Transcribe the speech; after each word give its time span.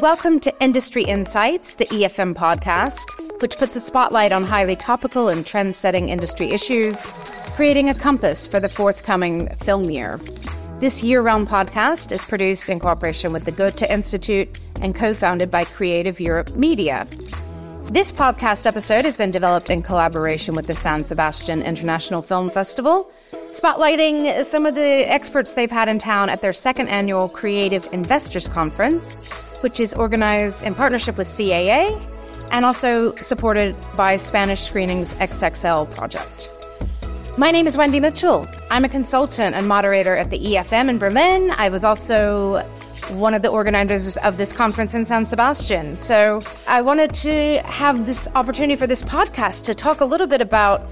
Welcome 0.00 0.40
to 0.40 0.54
Industry 0.58 1.04
Insights, 1.04 1.74
the 1.74 1.84
EFM 1.84 2.34
podcast, 2.34 3.42
which 3.42 3.58
puts 3.58 3.76
a 3.76 3.80
spotlight 3.80 4.32
on 4.32 4.42
highly 4.42 4.74
topical 4.74 5.28
and 5.28 5.44
trend 5.46 5.76
setting 5.76 6.08
industry 6.08 6.50
issues, 6.50 7.04
creating 7.56 7.90
a 7.90 7.94
compass 7.94 8.46
for 8.46 8.58
the 8.58 8.70
forthcoming 8.70 9.54
film 9.56 9.84
year. 9.90 10.18
This 10.80 11.02
year 11.02 11.20
round 11.20 11.46
podcast 11.46 12.10
is 12.10 12.24
produced 12.24 12.70
in 12.70 12.80
cooperation 12.80 13.34
with 13.34 13.44
the 13.44 13.52
Goethe 13.52 13.82
Institute 13.82 14.58
and 14.80 14.94
co 14.94 15.12
founded 15.12 15.50
by 15.50 15.64
Creative 15.64 16.18
Europe 16.18 16.56
Media. 16.56 17.06
This 17.90 18.12
podcast 18.12 18.64
episode 18.64 19.04
has 19.04 19.18
been 19.18 19.30
developed 19.30 19.68
in 19.68 19.82
collaboration 19.82 20.54
with 20.54 20.68
the 20.68 20.74
San 20.74 21.04
Sebastian 21.04 21.60
International 21.60 22.22
Film 22.22 22.48
Festival, 22.48 23.10
spotlighting 23.52 24.44
some 24.44 24.66
of 24.66 24.74
the 24.74 25.04
experts 25.12 25.52
they've 25.52 25.70
had 25.70 25.88
in 25.88 25.98
town 25.98 26.28
at 26.28 26.40
their 26.40 26.52
second 26.52 26.88
annual 26.88 27.28
Creative 27.28 27.86
Investors 27.92 28.48
Conference 28.48 29.16
which 29.62 29.80
is 29.80 29.94
organized 29.94 30.64
in 30.64 30.74
partnership 30.74 31.16
with 31.16 31.26
CAA 31.26 31.98
and 32.50 32.64
also 32.64 33.14
supported 33.16 33.76
by 33.96 34.16
Spanish 34.16 34.60
Screenings 34.60 35.14
XXL 35.14 35.92
project. 35.94 36.50
My 37.38 37.50
name 37.50 37.66
is 37.66 37.76
Wendy 37.76 37.98
Mitchell. 37.98 38.46
I'm 38.70 38.84
a 38.84 38.88
consultant 38.88 39.56
and 39.56 39.66
moderator 39.66 40.14
at 40.16 40.28
the 40.30 40.38
EFM 40.38 40.90
in 40.90 40.98
Berlin. 40.98 41.50
I 41.56 41.70
was 41.70 41.84
also 41.84 42.60
one 43.12 43.32
of 43.34 43.42
the 43.42 43.48
organizers 43.48 44.16
of 44.18 44.36
this 44.36 44.54
conference 44.54 44.94
in 44.94 45.04
San 45.04 45.24
Sebastian. 45.24 45.96
So 45.96 46.42
I 46.66 46.82
wanted 46.82 47.14
to 47.14 47.62
have 47.64 48.04
this 48.04 48.28
opportunity 48.34 48.76
for 48.76 48.86
this 48.86 49.02
podcast 49.02 49.64
to 49.64 49.74
talk 49.74 50.00
a 50.00 50.04
little 50.04 50.26
bit 50.26 50.40
about 50.40 50.82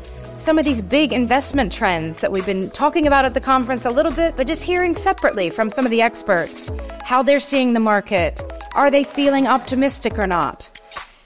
some 0.40 0.58
of 0.58 0.64
these 0.64 0.80
big 0.80 1.12
investment 1.12 1.70
trends 1.70 2.22
that 2.22 2.32
we've 2.32 2.46
been 2.46 2.70
talking 2.70 3.06
about 3.06 3.26
at 3.26 3.34
the 3.34 3.40
conference 3.40 3.84
a 3.84 3.90
little 3.90 4.10
bit, 4.10 4.34
but 4.38 4.46
just 4.46 4.62
hearing 4.62 4.94
separately 4.94 5.50
from 5.50 5.68
some 5.68 5.84
of 5.84 5.90
the 5.90 6.00
experts 6.00 6.70
how 7.02 7.22
they're 7.22 7.38
seeing 7.38 7.74
the 7.74 7.80
market, 7.80 8.42
are 8.74 8.90
they 8.90 9.04
feeling 9.04 9.46
optimistic 9.46 10.18
or 10.18 10.26
not? 10.26 10.70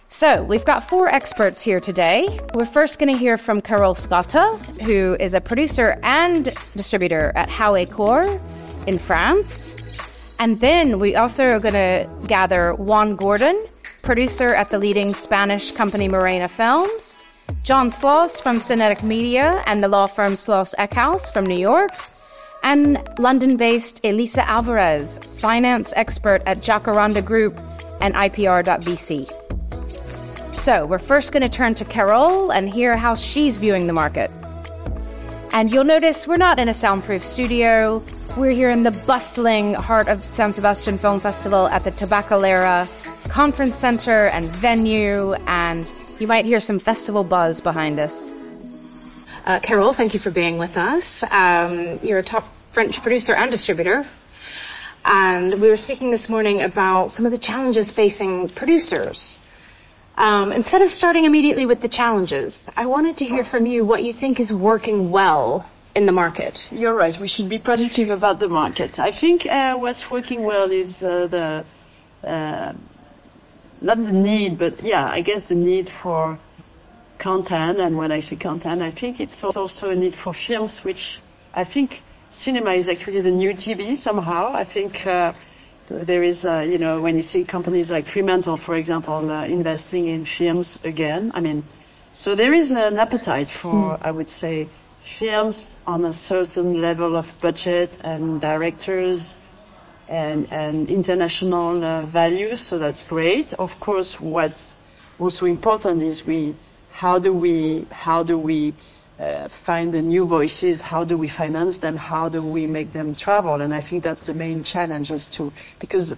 So, 0.09 0.43
we've 0.43 0.65
got 0.65 0.83
four 0.83 1.09
experts 1.09 1.63
here 1.63 1.79
today. 1.79 2.41
We're 2.55 2.65
first 2.65 2.99
going 2.99 3.13
to 3.13 3.19
hear 3.19 3.39
from 3.39 3.61
Carole 3.61 3.95
Scotta, 3.95 4.59
who 4.83 5.17
is 5.21 5.35
a 5.35 5.41
producer 5.41 5.99
and 6.03 6.47
distributor 6.75 7.33
at 7.37 7.49
Haut 7.49 7.79
et 7.79 7.91
Court 7.91 8.41
in 8.87 8.99
France. 8.99 9.77
And 10.41 10.59
then 10.61 10.99
we 10.99 11.15
also 11.15 11.49
are 11.49 11.61
going 11.61 11.75
to 11.75 12.09
gather 12.27 12.75
Juan 12.75 13.15
Gordon, 13.15 13.65
producer 14.03 14.49
at 14.49 14.71
the 14.71 14.79
leading 14.79 15.13
Spanish 15.13 15.71
company 15.71 16.09
Morena 16.09 16.49
Films, 16.49 17.23
John 17.65 17.89
Sloss 17.89 18.43
from 18.43 18.59
Cinetic 18.59 19.03
Media 19.03 19.63
and 19.65 19.83
the 19.83 19.89
law 19.89 20.05
firm 20.05 20.35
Sloss 20.35 20.75
Eckhouse 20.79 21.33
from 21.33 21.47
New 21.47 21.57
York, 21.57 21.93
and 22.63 23.03
London 23.19 23.57
based 23.57 24.05
Elisa 24.05 24.43
Alvares, 24.43 25.25
finance 25.41 25.95
expert 25.97 26.43
at 26.45 26.59
Jacaranda 26.59 27.25
Group 27.25 27.59
and 28.03 28.15
IPR.vc. 28.15 29.33
So, 30.55 30.85
we're 30.85 30.99
first 30.99 31.33
going 31.33 31.43
to 31.43 31.49
turn 31.49 31.73
to 31.77 31.87
Carole 31.87 32.53
and 32.53 32.69
hear 32.69 32.99
how 32.99 33.15
she's 33.15 33.57
viewing 33.57 33.87
the 33.87 33.95
market. 33.95 34.31
And 35.55 35.73
you'll 35.73 35.85
notice 35.85 36.29
we're 36.29 36.37
not 36.37 36.59
in 36.59 36.69
a 36.69 36.75
soundproof 36.75 37.25
studio. 37.25 38.03
We're 38.37 38.51
here 38.51 38.69
in 38.69 38.83
the 38.83 38.91
bustling 39.07 39.73
heart 39.73 40.09
of 40.09 40.23
San 40.23 40.53
Sebastian 40.53 40.99
Film 40.99 41.19
Festival 41.19 41.69
at 41.69 41.83
the 41.83 41.93
Tabakalera 41.93 42.87
Conference 43.31 43.75
Center 43.75 44.27
and 44.27 44.45
venue, 44.45 45.33
and 45.47 45.91
you 46.25 46.29
might 46.29 46.47
hear 46.47 46.59
some 46.59 46.79
festival 46.79 47.23
buzz 47.23 47.61
behind 47.61 48.01
us. 48.01 48.33
Uh, 49.45 49.61
Carole, 49.61 49.93
thank 49.93 50.15
you 50.15 50.21
for 50.21 50.31
being 50.31 50.57
with 50.57 50.75
us. 50.75 51.23
Um, 51.31 52.01
you're 52.03 52.21
a 52.21 52.23
top 52.23 52.45
French 52.73 53.03
producer 53.03 53.35
and 53.35 53.51
distributor. 53.51 54.07
And 55.05 55.61
we 55.61 55.69
were 55.69 55.77
speaking 55.77 56.11
this 56.11 56.31
morning 56.31 56.63
about 56.63 57.13
some 57.13 57.27
of 57.27 57.33
the 57.33 57.37
challenges 57.37 57.93
facing 57.93 58.49
producers. 58.49 59.39
Um, 60.17 60.51
instead 60.51 60.81
of 60.81 60.91
starting 60.91 61.27
immediately 61.27 61.67
with 61.67 61.83
the 61.83 61.91
challenges, 61.91 62.71
I 62.75 62.87
wanted 62.87 63.19
to 63.19 63.27
hear 63.27 63.45
from 63.45 63.67
you 63.67 63.85
what 63.85 64.03
you 64.03 64.15
think 64.15 64.41
is 64.41 64.51
working 64.51 65.11
well 65.11 65.69
in 65.95 66.07
the 66.07 66.13
market. 66.13 66.59
You're 66.71 66.95
right. 66.95 67.15
We 67.21 67.29
should 67.29 67.51
be 67.51 67.59
positive 67.59 68.09
about 68.09 68.41
the 68.41 68.49
market. 68.49 68.99
I 68.99 69.13
think 69.13 69.45
uh, 69.45 69.77
what's 69.77 70.11
working 70.11 70.45
well 70.45 70.71
is 70.71 71.03
uh, 71.03 71.27
the 71.27 72.27
uh, 72.27 72.73
not 73.85 73.99
the 73.99 74.13
need, 74.13 74.59
but 74.59 74.83
yeah, 74.83 75.07
I 75.07 75.21
guess 75.21 75.45
the 75.45 75.55
need 75.55 75.91
for 76.03 76.39
content. 77.19 77.79
And 77.79 77.99
when 77.99 78.11
I 78.11 78.21
say 78.21 78.37
content, 78.37 78.81
I 78.81 78.91
think 78.91 79.21
it's 79.21 79.45
also 79.45 79.91
a 79.91 79.95
need 79.95 80.15
for 80.15 80.33
films, 80.33 80.83
which 80.83 81.21
I 81.53 81.65
think 81.65 82.03
cinema 82.31 82.73
is 82.73 82.89
actually 82.89 83.21
the 83.21 83.31
new 83.31 83.51
TV 83.51 83.97
somehow. 83.97 84.53
I 84.55 84.65
think 84.65 85.07
uh, 85.07 85.35
there 85.89 86.23
is, 86.23 86.47
uh, 86.47 86.61
you 86.67 86.79
know, 86.79 87.03
when 87.03 87.15
you 87.17 87.23
see 87.23 87.45
companies 87.45 87.91
like 87.91 88.07
Fremantle, 88.07 88.57
for 88.57 88.75
example, 88.75 89.31
uh, 89.31 89.45
investing 89.47 90.07
in 90.07 90.25
films 90.25 90.79
again. 90.83 91.31
I 91.35 91.41
mean, 91.41 91.63
so 92.15 92.35
there 92.35 92.55
is 92.55 92.71
an 92.71 92.99
appetite 92.99 93.51
for, 93.51 93.75
mm. 93.75 93.99
I 94.01 94.11
would 94.11 94.31
say, 94.31 94.69
films 95.05 95.77
on 95.87 96.07
a 96.07 96.13
certain 96.13 96.81
level 96.81 97.17
of 97.17 97.27
budget 97.43 97.91
and 98.03 98.41
directors 98.41 99.35
and, 100.09 100.51
and 100.53 100.89
international 100.89 101.85
uh, 101.85 102.07
value. 102.07 102.57
So 102.57 102.79
that's 102.79 103.03
great. 103.03 103.53
Of 103.55 103.79
course, 103.81 104.21
what's 104.21 104.75
also 105.19 105.47
important 105.47 106.03
is 106.03 106.27
we, 106.27 106.55
how 106.91 107.19
do 107.19 107.33
we, 107.33 107.87
how 107.91 108.23
do 108.23 108.39
we 108.39 108.75
uh, 109.19 109.49
find 109.49 109.95
the 109.95 110.03
new 110.03 110.27
voices. 110.27 110.81
How 110.81 111.05
do 111.05 111.17
we 111.17 111.29
finance 111.29 111.79
them? 111.79 111.97
How 111.97 112.29
do 112.29 112.43
we 112.43 112.67
make 112.67 112.93
them 112.93 113.15
travel? 113.15 113.61
And 113.61 113.73
I 113.73 113.81
think 113.81 114.03
that's 114.03 114.23
the 114.23 114.35
main 114.35 114.65
challenge 114.65 115.11
as 115.13 115.29
to, 115.29 115.53
because, 115.79 116.15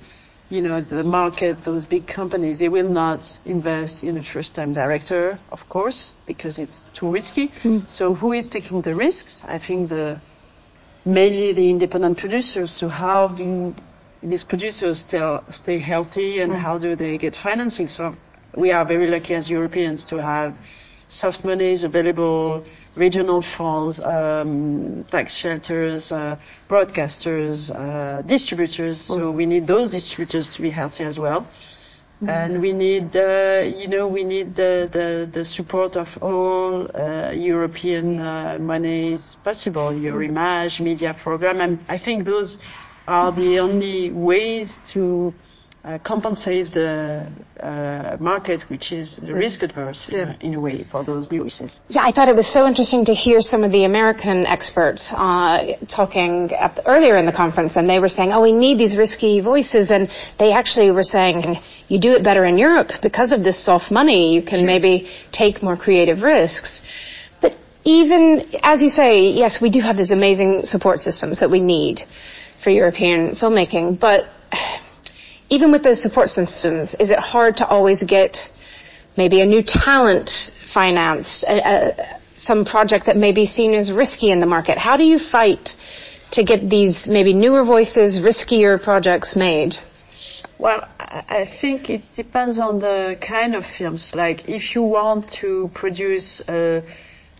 you 0.48 0.62
know, 0.62 0.80
the 0.80 1.04
market, 1.04 1.64
those 1.64 1.84
big 1.84 2.06
companies, 2.06 2.58
they 2.58 2.68
will 2.68 2.88
not 2.88 3.38
invest 3.44 4.02
in 4.02 4.16
a 4.16 4.22
first 4.22 4.54
time 4.54 4.72
director, 4.72 5.38
of 5.52 5.68
course, 5.68 6.12
because 6.26 6.58
it's 6.58 6.78
too 6.94 7.10
risky. 7.10 7.48
Mm. 7.62 7.88
So 7.88 8.14
who 8.14 8.32
is 8.32 8.48
taking 8.48 8.80
the 8.80 8.94
risks? 8.94 9.42
I 9.44 9.58
think 9.58 9.90
the, 9.90 10.20
mainly 11.06 11.52
the 11.52 11.70
independent 11.70 12.18
producers. 12.18 12.72
So 12.72 12.88
how 12.88 13.28
do 13.28 13.74
these 14.22 14.44
producers 14.44 14.98
still 14.98 15.42
stay 15.50 15.78
healthy 15.78 16.40
and 16.40 16.52
mm. 16.52 16.58
how 16.58 16.78
do 16.78 16.96
they 16.96 17.16
get 17.16 17.36
financing? 17.36 17.88
So 17.88 18.14
we 18.54 18.72
are 18.72 18.84
very 18.84 19.06
lucky 19.06 19.34
as 19.34 19.48
Europeans 19.48 20.04
to 20.04 20.16
have 20.16 20.54
soft 21.08 21.44
monies 21.44 21.84
available 21.84 22.64
regional 22.96 23.42
funds, 23.42 24.00
um, 24.00 25.04
tax 25.10 25.36
shelters, 25.36 26.10
uh, 26.10 26.36
broadcasters, 26.68 27.70
uh, 27.70 28.22
distributors. 28.22 29.02
So 29.02 29.32
mm. 29.32 29.34
we 29.34 29.46
need 29.46 29.66
those 29.66 29.90
distributors 29.90 30.52
to 30.54 30.62
be 30.62 30.70
healthy 30.70 31.04
as 31.04 31.18
well. 31.18 31.46
Mm. 32.22 32.28
And 32.28 32.62
we 32.62 32.72
need, 32.72 33.14
uh, 33.14 33.62
you 33.76 33.88
know, 33.88 34.08
we 34.08 34.24
need 34.24 34.56
the, 34.56 34.88
the, 34.90 35.28
the 35.30 35.44
support 35.44 35.96
of 35.96 36.16
all 36.22 36.88
uh, 36.96 37.30
European 37.32 38.20
uh, 38.20 38.56
money 38.58 39.18
possible, 39.44 39.90
Eurimage, 39.90 40.80
media 40.80 41.14
program. 41.14 41.60
And 41.60 41.78
I 41.88 41.98
think 41.98 42.24
those 42.24 42.56
are 43.06 43.32
the 43.32 43.58
only 43.58 44.10
ways 44.12 44.78
to 44.88 45.34
uh, 45.86 45.98
compensate 45.98 46.72
the 46.74 47.24
uh, 47.60 48.16
market, 48.18 48.62
which 48.62 48.90
is 48.90 49.20
risk 49.22 49.62
adverse 49.62 50.08
yeah. 50.10 50.34
in, 50.40 50.52
in, 50.52 50.54
a 50.54 50.60
way 50.60 50.84
for 50.90 51.04
those 51.04 51.28
voices. 51.28 51.80
Yeah, 51.88 52.02
I 52.02 52.10
thought 52.10 52.28
it 52.28 52.34
was 52.34 52.48
so 52.48 52.66
interesting 52.66 53.04
to 53.04 53.14
hear 53.14 53.40
some 53.40 53.62
of 53.62 53.70
the 53.70 53.84
American 53.84 54.46
experts 54.46 55.12
uh, 55.12 55.76
talking 55.86 56.48
the, 56.48 56.82
earlier 56.86 57.16
in 57.16 57.24
the 57.24 57.32
conference, 57.32 57.76
and 57.76 57.88
they 57.88 58.00
were 58.00 58.08
saying, 58.08 58.32
"Oh, 58.32 58.42
we 58.42 58.50
need 58.50 58.78
these 58.78 58.96
risky 58.96 59.40
voices," 59.40 59.92
and 59.92 60.10
they 60.40 60.52
actually 60.52 60.90
were 60.90 61.04
saying, 61.04 61.56
"You 61.86 62.00
do 62.00 62.10
it 62.12 62.24
better 62.24 62.44
in 62.44 62.58
Europe 62.58 62.90
because 63.00 63.30
of 63.30 63.44
this 63.44 63.56
soft 63.56 63.92
money. 63.92 64.34
You 64.34 64.42
can 64.42 64.66
maybe 64.66 65.08
take 65.30 65.62
more 65.62 65.76
creative 65.76 66.22
risks." 66.22 66.82
But 67.40 67.56
even 67.84 68.44
as 68.64 68.82
you 68.82 68.90
say, 68.90 69.30
yes, 69.30 69.60
we 69.60 69.70
do 69.70 69.80
have 69.82 69.96
these 69.96 70.10
amazing 70.10 70.66
support 70.66 71.00
systems 71.00 71.38
that 71.38 71.50
we 71.50 71.60
need 71.60 72.02
for 72.60 72.70
European 72.70 73.36
filmmaking, 73.36 74.00
but 74.00 74.26
even 75.48 75.70
with 75.72 75.82
those 75.82 76.02
support 76.02 76.30
systems, 76.30 76.94
is 76.98 77.10
it 77.10 77.18
hard 77.18 77.56
to 77.58 77.66
always 77.66 78.02
get 78.02 78.50
maybe 79.16 79.40
a 79.40 79.46
new 79.46 79.62
talent 79.62 80.50
financed, 80.72 81.44
a, 81.44 81.56
a, 81.66 82.20
some 82.36 82.64
project 82.64 83.06
that 83.06 83.16
may 83.16 83.32
be 83.32 83.46
seen 83.46 83.72
as 83.74 83.92
risky 83.92 84.30
in 84.30 84.40
the 84.40 84.46
market? 84.46 84.78
How 84.78 84.96
do 84.96 85.04
you 85.04 85.18
fight 85.18 85.76
to 86.32 86.42
get 86.42 86.68
these 86.68 87.06
maybe 87.06 87.32
newer 87.32 87.64
voices, 87.64 88.20
riskier 88.20 88.82
projects 88.82 89.36
made? 89.36 89.76
Well, 90.58 90.88
I 90.98 91.44
think 91.60 91.90
it 91.90 92.02
depends 92.14 92.58
on 92.58 92.80
the 92.80 93.18
kind 93.20 93.54
of 93.54 93.64
films. 93.78 94.14
Like, 94.14 94.48
if 94.48 94.74
you 94.74 94.82
want 94.82 95.30
to 95.32 95.70
produce 95.74 96.40
a, 96.48 96.82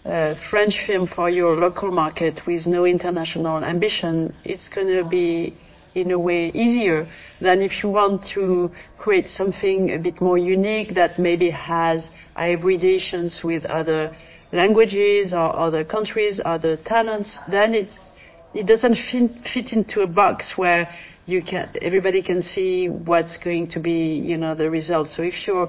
a 0.04 0.36
French 0.50 0.80
film 0.86 1.06
for 1.06 1.30
your 1.30 1.56
local 1.56 1.90
market 1.90 2.46
with 2.46 2.66
no 2.66 2.84
international 2.84 3.64
ambition, 3.64 4.34
it's 4.44 4.68
going 4.68 4.88
to 4.88 5.04
be 5.04 5.54
in 5.96 6.10
a 6.10 6.18
way 6.18 6.50
easier 6.50 7.08
than 7.40 7.62
if 7.62 7.82
you 7.82 7.88
want 7.88 8.24
to 8.24 8.70
create 8.98 9.28
something 9.28 9.90
a 9.90 9.98
bit 9.98 10.20
more 10.20 10.38
unique 10.38 10.94
that 10.94 11.18
maybe 11.18 11.50
has 11.50 12.10
hybridations 12.36 13.42
with 13.42 13.64
other 13.64 14.14
languages 14.52 15.32
or 15.32 15.56
other 15.56 15.84
countries, 15.84 16.40
other 16.44 16.76
talents, 16.76 17.38
then 17.48 17.74
it's, 17.74 17.98
it 18.54 18.66
doesn't 18.66 18.94
fit, 18.94 19.40
fit 19.48 19.72
into 19.72 20.02
a 20.02 20.06
box 20.06 20.56
where 20.58 20.88
you 21.26 21.42
can 21.42 21.68
everybody 21.82 22.22
can 22.22 22.40
see 22.40 22.88
what's 22.88 23.36
going 23.36 23.66
to 23.66 23.80
be 23.80 24.14
you 24.14 24.36
know 24.36 24.54
the 24.54 24.70
result. 24.70 25.08
So 25.08 25.22
if 25.22 25.46
you're 25.46 25.68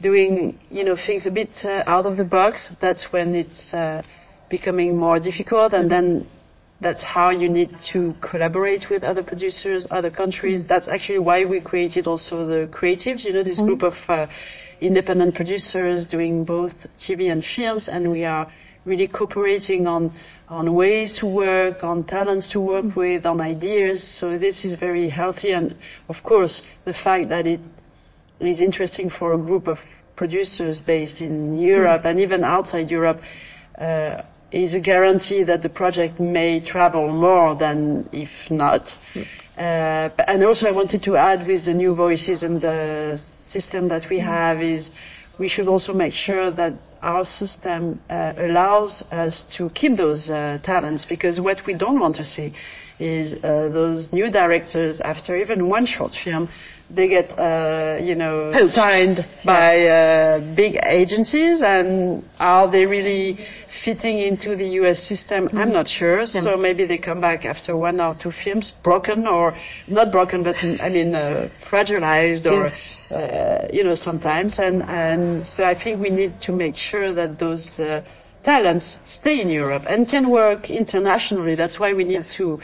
doing 0.00 0.58
you 0.70 0.84
know 0.84 0.94
things 0.94 1.26
a 1.26 1.30
bit 1.30 1.64
uh, 1.64 1.82
out 1.86 2.06
of 2.06 2.16
the 2.16 2.24
box, 2.24 2.70
that's 2.78 3.12
when 3.12 3.34
it's 3.34 3.74
uh, 3.74 4.02
becoming 4.48 4.96
more 4.96 5.18
difficult, 5.18 5.74
and 5.74 5.90
then 5.90 6.26
that's 6.82 7.02
how 7.02 7.30
you 7.30 7.48
need 7.48 7.80
to 7.80 8.14
collaborate 8.20 8.90
with 8.90 9.04
other 9.04 9.22
producers, 9.22 9.86
other 9.90 10.10
countries. 10.10 10.66
That's 10.66 10.88
actually 10.88 11.20
why 11.20 11.44
we 11.44 11.60
created 11.60 12.06
also 12.06 12.46
the 12.46 12.66
creatives, 12.66 13.24
you 13.24 13.32
know, 13.32 13.42
this 13.42 13.58
group 13.58 13.82
of 13.82 13.96
uh, 14.08 14.26
independent 14.80 15.34
producers 15.34 16.04
doing 16.04 16.44
both 16.44 16.86
TV 16.98 17.30
and 17.30 17.44
films, 17.44 17.88
and 17.88 18.10
we 18.10 18.24
are 18.24 18.52
really 18.84 19.06
cooperating 19.06 19.86
on 19.86 20.12
on 20.48 20.74
ways 20.74 21.14
to 21.14 21.24
work, 21.24 21.82
on 21.82 22.04
talents 22.04 22.46
to 22.48 22.60
work 22.60 22.94
with, 22.94 23.24
on 23.24 23.40
ideas. 23.40 24.02
So 24.06 24.36
this 24.36 24.66
is 24.66 24.74
very 24.74 25.08
healthy, 25.08 25.52
and 25.52 25.74
of 26.10 26.22
course, 26.22 26.60
the 26.84 26.92
fact 26.92 27.30
that 27.30 27.46
it 27.46 27.60
is 28.38 28.60
interesting 28.60 29.08
for 29.08 29.32
a 29.32 29.38
group 29.38 29.66
of 29.66 29.80
producers 30.16 30.78
based 30.78 31.22
in 31.22 31.58
Europe 31.58 32.04
and 32.04 32.20
even 32.20 32.44
outside 32.44 32.90
Europe. 32.90 33.22
Uh, 33.78 34.22
is 34.52 34.74
a 34.74 34.80
guarantee 34.80 35.42
that 35.44 35.62
the 35.62 35.68
project 35.68 36.20
may 36.20 36.60
travel 36.60 37.08
more 37.08 37.54
than 37.54 38.08
if 38.12 38.50
not. 38.50 38.94
Uh, 39.56 40.08
and 40.26 40.44
also 40.44 40.68
I 40.68 40.72
wanted 40.72 41.02
to 41.04 41.16
add 41.16 41.46
with 41.46 41.64
the 41.64 41.74
new 41.74 41.94
voices 41.94 42.42
and 42.42 42.60
the 42.60 43.20
system 43.46 43.88
that 43.88 44.08
we 44.08 44.18
have 44.18 44.62
is 44.62 44.90
we 45.38 45.48
should 45.48 45.68
also 45.68 45.92
make 45.92 46.14
sure 46.14 46.50
that 46.50 46.74
our 47.02 47.24
system 47.24 48.00
uh, 48.08 48.32
allows 48.36 49.02
us 49.10 49.42
to 49.44 49.68
keep 49.70 49.96
those 49.96 50.30
uh, 50.30 50.58
talents 50.62 51.04
because 51.04 51.40
what 51.40 51.66
we 51.66 51.74
don't 51.74 51.98
want 51.98 52.16
to 52.16 52.24
see 52.24 52.52
is 52.98 53.42
uh, 53.44 53.68
those 53.72 54.12
new 54.12 54.30
directors 54.30 55.00
after 55.00 55.36
even 55.36 55.68
one 55.68 55.86
short 55.86 56.14
film 56.14 56.48
they 56.94 57.08
get 57.08 57.30
uh, 57.38 57.98
you 58.00 58.14
know 58.14 58.50
Poached. 58.52 58.74
signed 58.74 59.26
by 59.44 59.86
uh, 59.86 60.54
big 60.54 60.78
agencies 60.84 61.62
and 61.62 62.22
are 62.38 62.70
they 62.70 62.84
really 62.86 63.38
fitting 63.84 64.18
into 64.18 64.54
the 64.56 64.66
US 64.80 65.02
system? 65.02 65.48
I'm 65.54 65.72
not 65.72 65.88
sure. 65.88 66.26
So 66.26 66.56
maybe 66.56 66.84
they 66.84 66.98
come 66.98 67.20
back 67.20 67.44
after 67.44 67.76
one 67.76 68.00
or 68.00 68.14
two 68.14 68.30
films 68.30 68.72
broken 68.82 69.26
or 69.26 69.56
not 69.88 70.12
broken 70.12 70.42
but 70.42 70.56
I 70.62 70.88
mean 70.90 71.14
uh, 71.14 71.48
fragilized 71.68 72.44
or 72.46 72.64
Yes. 72.64 73.10
uh, 73.10 73.68
you 73.72 73.84
know 73.84 73.94
sometimes. 73.94 74.58
And 74.58 74.82
and 74.82 75.46
so 75.46 75.64
I 75.64 75.74
think 75.74 76.00
we 76.00 76.10
need 76.10 76.40
to 76.42 76.52
make 76.52 76.76
sure 76.76 77.12
that 77.14 77.38
those 77.38 77.66
uh, 77.78 78.02
talents 78.44 78.96
stay 79.06 79.40
in 79.40 79.48
Europe 79.48 79.84
and 79.88 80.08
can 80.08 80.30
work 80.30 80.70
internationally 80.70 81.54
that's 81.54 81.78
why 81.78 81.92
we 81.92 82.04
need 82.04 82.24
to 82.24 82.60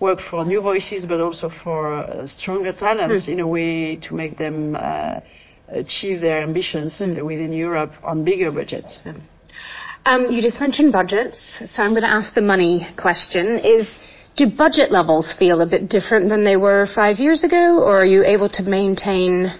work 0.00 0.20
for 0.20 0.44
new 0.44 0.60
voices, 0.60 1.06
but 1.06 1.20
also 1.20 1.48
for 1.48 1.94
uh, 1.94 2.26
stronger 2.26 2.72
talents 2.72 3.28
in 3.28 3.40
a 3.40 3.46
way 3.46 3.96
to 3.96 4.14
make 4.14 4.36
them 4.36 4.76
uh, 4.76 5.20
achieve 5.68 6.20
their 6.20 6.42
ambitions 6.42 7.00
within 7.00 7.52
Europe 7.52 7.92
on 8.02 8.24
bigger 8.24 8.50
budgets. 8.50 9.00
Um, 10.04 10.30
you 10.30 10.40
just 10.40 10.60
mentioned 10.60 10.92
budgets, 10.92 11.62
so 11.66 11.82
I'm 11.82 11.90
going 11.90 12.02
to 12.02 12.08
ask 12.08 12.34
the 12.34 12.42
money 12.42 12.86
question. 12.96 13.58
Is 13.58 13.96
do 14.36 14.46
budget 14.46 14.92
levels 14.92 15.32
feel 15.32 15.62
a 15.62 15.66
bit 15.66 15.88
different 15.88 16.28
than 16.28 16.44
they 16.44 16.56
were 16.56 16.86
five 16.86 17.18
years 17.18 17.42
ago, 17.42 17.80
or 17.82 18.02
are 18.02 18.06
you 18.06 18.22
able 18.22 18.48
to 18.50 18.62
maintain 18.62 19.52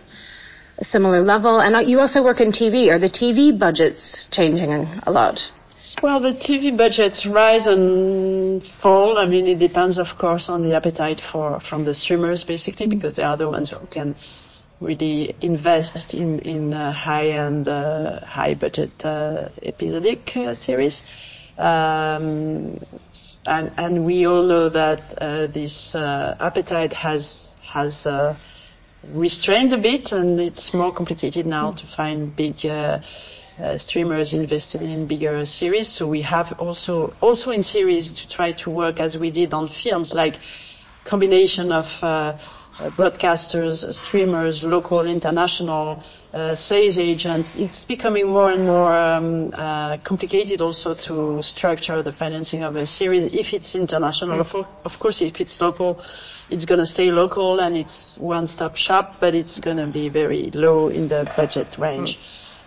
a 0.78 0.84
similar 0.84 1.22
level? 1.22 1.60
And 1.60 1.76
uh, 1.76 1.80
you 1.80 2.00
also 2.00 2.22
work 2.22 2.40
in 2.40 2.52
TV. 2.52 2.90
Are 2.90 2.98
the 2.98 3.10
TV 3.10 3.56
budgets 3.58 4.28
changing 4.30 4.72
a 4.72 5.10
lot? 5.10 5.50
Well, 6.02 6.20
the 6.20 6.32
TV 6.32 6.76
budgets 6.76 7.24
rise 7.24 7.66
and 7.66 8.62
fall. 8.82 9.18
I 9.18 9.26
mean, 9.26 9.46
it 9.46 9.58
depends, 9.58 9.98
of 9.98 10.18
course, 10.18 10.48
on 10.48 10.62
the 10.62 10.74
appetite 10.74 11.20
for 11.20 11.58
from 11.60 11.84
the 11.84 11.94
streamers, 11.94 12.44
basically, 12.44 12.86
because 12.86 13.16
they 13.16 13.22
are 13.22 13.36
the 13.36 13.48
ones 13.48 13.70
who 13.70 13.86
can 13.86 14.14
really 14.80 15.34
invest 15.40 16.12
in 16.12 16.38
in 16.40 16.74
uh, 16.74 16.92
high-end, 16.92 17.66
uh, 17.68 18.20
high-budget 18.26 19.04
uh, 19.04 19.48
episodic 19.62 20.36
uh, 20.36 20.54
series. 20.54 21.02
Um, 21.56 22.78
and 23.46 23.72
and 23.78 24.04
we 24.04 24.26
all 24.26 24.42
know 24.42 24.68
that 24.68 25.00
uh, 25.18 25.46
this 25.46 25.94
appetite 25.94 26.92
has 26.92 27.32
has 27.62 28.06
restrained 29.12 29.72
a 29.72 29.78
bit, 29.78 30.12
and 30.12 30.40
it's 30.40 30.72
more 30.74 30.92
complicated 30.92 31.46
now 31.46 31.72
to 31.72 31.86
find 31.96 32.34
big 32.34 32.64
uh, 32.66 33.00
uh, 33.58 33.78
streamers 33.78 34.34
invested 34.34 34.82
in 34.82 35.06
bigger 35.06 35.46
series. 35.46 35.88
So 35.88 36.06
we 36.06 36.22
have 36.22 36.52
also 36.58 37.14
also 37.20 37.50
in 37.50 37.64
series 37.64 38.10
to 38.10 38.28
try 38.28 38.52
to 38.52 38.70
work 38.70 39.00
as 39.00 39.16
we 39.16 39.30
did 39.30 39.54
on 39.54 39.68
films, 39.68 40.12
like 40.12 40.38
combination 41.04 41.72
of 41.72 41.86
uh, 42.02 42.06
uh, 42.78 42.90
broadcasters, 42.90 43.94
streamers, 43.94 44.62
local, 44.62 45.06
international, 45.06 46.02
uh, 46.34 46.54
sales 46.54 46.98
agents. 46.98 47.48
It's 47.56 47.84
becoming 47.84 48.28
more 48.28 48.50
and 48.50 48.66
more 48.66 48.94
um, 48.94 49.50
uh, 49.54 49.96
complicated 49.98 50.60
also 50.60 50.92
to 50.94 51.42
structure 51.42 52.02
the 52.02 52.12
financing 52.12 52.62
of 52.62 52.76
a 52.76 52.86
series 52.86 53.32
if 53.32 53.54
it's 53.54 53.74
international. 53.74 54.40
Of, 54.40 54.54
of 54.84 54.98
course, 54.98 55.22
if 55.22 55.40
it's 55.40 55.58
local, 55.60 56.02
it's 56.50 56.64
going 56.64 56.80
to 56.80 56.86
stay 56.86 57.10
local 57.10 57.60
and 57.60 57.76
it's 57.76 58.14
one-stop 58.18 58.76
shop, 58.76 59.16
but 59.20 59.34
it's 59.34 59.58
going 59.60 59.76
to 59.78 59.86
be 59.86 60.08
very 60.08 60.50
low 60.52 60.88
in 60.88 61.08
the 61.08 61.30
budget 61.36 61.76
range. 61.78 62.18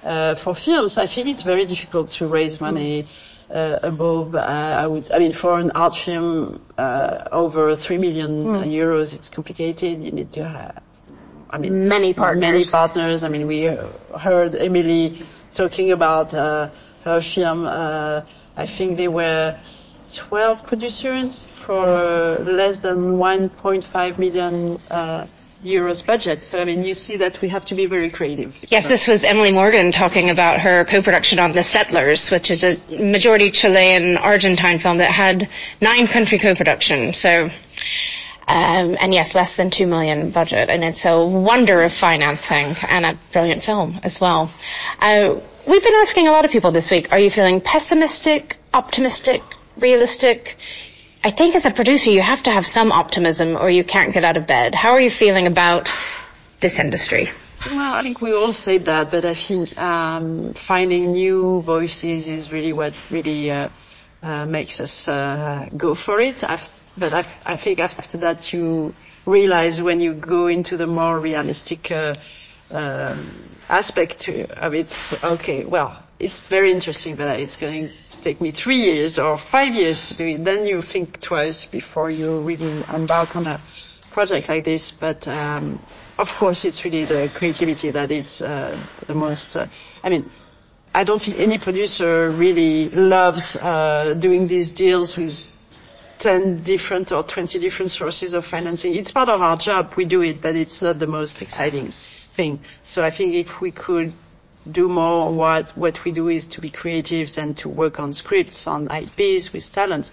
Uh, 0.03 0.35
for 0.35 0.55
films, 0.55 0.97
I 0.97 1.07
think 1.07 1.27
it's 1.27 1.43
very 1.43 1.65
difficult 1.65 2.11
to 2.11 2.27
raise 2.27 2.61
money 2.61 3.07
uh, 3.49 3.79
above. 3.83 4.35
Uh, 4.35 4.39
I 4.39 4.87
would, 4.87 5.11
I 5.11 5.19
mean, 5.19 5.33
for 5.33 5.59
an 5.59 5.71
art 5.71 5.97
film 5.97 6.61
uh, 6.77 7.27
over 7.31 7.75
three 7.75 7.97
million 7.97 8.45
euros, 8.65 9.13
it's 9.13 9.29
complicated. 9.29 10.03
You 10.03 10.11
need 10.11 10.31
to 10.33 10.47
have, 10.47 10.81
I 11.49 11.57
mean, 11.57 11.87
Many 11.87 12.13
partners. 12.13 12.41
Many 12.41 12.65
partners. 12.69 13.23
I 13.23 13.29
mean, 13.29 13.47
we 13.47 13.63
heard 14.17 14.55
Emily 14.55 15.25
talking 15.53 15.91
about 15.91 16.33
uh, 16.33 16.69
her 17.03 17.21
film. 17.21 17.65
Uh, 17.65 18.21
I 18.55 18.67
think 18.67 18.97
they 18.97 19.07
were 19.07 19.59
12 20.15 20.63
producers 20.65 21.45
for 21.65 21.85
uh, 21.85 22.39
less 22.43 22.79
than 22.79 23.17
1.5 23.17 24.17
million 24.17 24.79
uh, 24.89 25.27
euros 25.63 26.05
budget. 26.05 26.43
So 26.43 26.59
I 26.59 26.65
mean, 26.65 26.83
you 26.83 26.93
see 26.93 27.17
that 27.17 27.41
we 27.41 27.49
have 27.49 27.65
to 27.65 27.75
be 27.75 27.85
very 27.85 28.09
creative. 28.09 28.55
Yes, 28.69 28.87
this 28.87 29.07
was 29.07 29.23
Emily 29.23 29.51
Morgan 29.51 29.91
talking 29.91 30.29
about 30.29 30.59
her 30.59 30.85
co-production 30.85 31.39
on 31.39 31.51
The 31.51 31.63
Settlers, 31.63 32.29
which 32.31 32.49
is 32.49 32.63
a 32.63 32.77
majority 32.89 33.51
Chilean 33.51 34.17
Argentine 34.17 34.79
film 34.79 34.97
that 34.99 35.11
had 35.11 35.49
nine 35.81 36.07
country 36.07 36.39
co-production. 36.39 37.13
So, 37.13 37.49
um, 38.47 38.97
and 38.99 39.13
yes, 39.13 39.35
less 39.35 39.55
than 39.57 39.69
two 39.69 39.85
million 39.85 40.31
budget, 40.31 40.69
and 40.69 40.83
it's 40.83 41.05
a 41.05 41.23
wonder 41.23 41.81
of 41.81 41.93
financing 41.93 42.75
and 42.87 43.05
a 43.05 43.19
brilliant 43.33 43.63
film 43.63 43.99
as 44.03 44.19
well. 44.19 44.51
Uh, 44.99 45.35
we've 45.67 45.83
been 45.83 45.95
asking 45.95 46.27
a 46.27 46.31
lot 46.31 46.45
of 46.45 46.51
people 46.51 46.71
this 46.71 46.89
week: 46.89 47.11
Are 47.11 47.19
you 47.19 47.29
feeling 47.29 47.61
pessimistic, 47.61 48.57
optimistic, 48.73 49.41
realistic? 49.77 50.57
I 51.23 51.31
think 51.31 51.55
as 51.55 51.65
a 51.65 51.71
producer, 51.71 52.09
you 52.11 52.21
have 52.21 52.43
to 52.43 52.51
have 52.51 52.65
some 52.65 52.91
optimism, 52.91 53.57
or 53.57 53.69
you 53.69 53.83
can't 53.83 54.13
get 54.13 54.23
out 54.23 54.37
of 54.37 54.47
bed. 54.47 54.73
How 54.73 54.91
are 54.91 55.01
you 55.01 55.11
feeling 55.11 55.47
about 55.47 55.89
this 56.61 56.79
industry? 56.79 57.27
Well, 57.65 57.93
I 57.93 58.01
think 58.03 58.21
we 58.21 58.31
all 58.33 58.53
say 58.53 58.77
that, 58.77 59.11
but 59.11 59.25
I 59.25 59.35
think 59.35 59.77
um, 59.77 60.53
finding 60.65 61.11
new 61.11 61.61
voices 61.61 62.27
is 62.27 62.51
really 62.53 62.71
what 62.71 62.93
really 63.11 63.51
uh, 63.51 63.67
uh, 64.23 64.45
makes 64.45 64.79
us 64.79 65.07
uh, 65.09 65.67
go 65.75 65.93
for 65.93 66.21
it. 66.21 66.41
I've, 66.41 66.69
but 66.97 67.11
I've, 67.11 67.33
I 67.45 67.57
think 67.57 67.79
after 67.79 68.17
that 68.19 68.53
you 68.53 68.95
realize 69.25 69.81
when 69.81 69.99
you 69.99 70.13
go 70.13 70.47
into 70.47 70.77
the 70.77 70.87
more 70.87 71.19
realistic 71.19 71.91
uh, 71.91 72.15
um, 72.71 73.57
aspect 73.67 74.29
of 74.29 74.73
it, 74.73 74.87
okay, 75.21 75.65
well, 75.65 76.01
it's 76.19 76.47
very 76.47 76.71
interesting, 76.71 77.15
but 77.15 77.39
it's 77.39 77.55
going 77.55 77.89
to 78.11 78.21
take 78.21 78.41
me 78.41 78.51
three 78.51 78.75
years 78.77 79.17
or 79.17 79.39
five 79.51 79.73
years 79.73 80.07
to 80.09 80.15
do 80.15 80.25
it. 80.27 80.43
Then 80.43 80.65
you 80.65 80.81
think 80.81 81.21
twice 81.21 81.65
before 81.65 82.09
you 82.09 82.41
really 82.41 82.83
embark 82.93 83.35
on 83.35 83.47
a 83.47 83.61
project 84.11 84.49
like 84.49 84.65
this. 84.65 84.91
But 84.91 85.27
um, 85.27 85.81
of 86.17 86.27
course, 86.37 86.65
it's 86.65 86.83
really 86.83 87.05
the 87.05 87.31
creativity 87.33 87.91
that 87.91 88.11
is 88.11 88.41
uh, 88.41 88.85
the 89.07 89.15
most. 89.15 89.55
Uh, 89.55 89.67
I 90.03 90.09
mean, 90.09 90.29
I 90.93 91.05
don't 91.05 91.21
think 91.21 91.39
any 91.39 91.57
producer 91.57 92.31
really 92.31 92.89
loves 92.89 93.55
uh, 93.55 94.15
doing 94.19 94.47
these 94.47 94.71
deals 94.71 95.15
with 95.15 95.45
10 96.19 96.63
different 96.63 97.13
or 97.13 97.23
20 97.23 97.59
different 97.59 97.91
sources 97.91 98.33
of 98.33 98.45
financing. 98.45 98.93
It's 98.93 99.11
part 99.11 99.29
of 99.29 99.39
our 99.39 99.55
job. 99.55 99.93
We 99.95 100.03
do 100.03 100.21
it, 100.21 100.41
but 100.41 100.55
it's 100.55 100.81
not 100.81 100.99
the 100.99 101.07
most 101.07 101.41
exciting 101.41 101.93
thing. 102.33 102.59
So 102.83 103.03
I 103.03 103.11
think 103.11 103.35
if 103.35 103.61
we 103.61 103.71
could 103.71 104.13
do 104.71 104.87
more 104.87 105.33
what 105.33 105.75
what 105.77 106.03
we 106.03 106.11
do 106.11 106.27
is 106.29 106.47
to 106.47 106.61
be 106.61 106.69
creatives 106.69 107.37
and 107.37 107.55
to 107.57 107.69
work 107.69 107.99
on 107.99 108.13
scripts, 108.13 108.67
on 108.67 108.87
IPs 108.91 109.53
with 109.53 109.71
talents, 109.71 110.11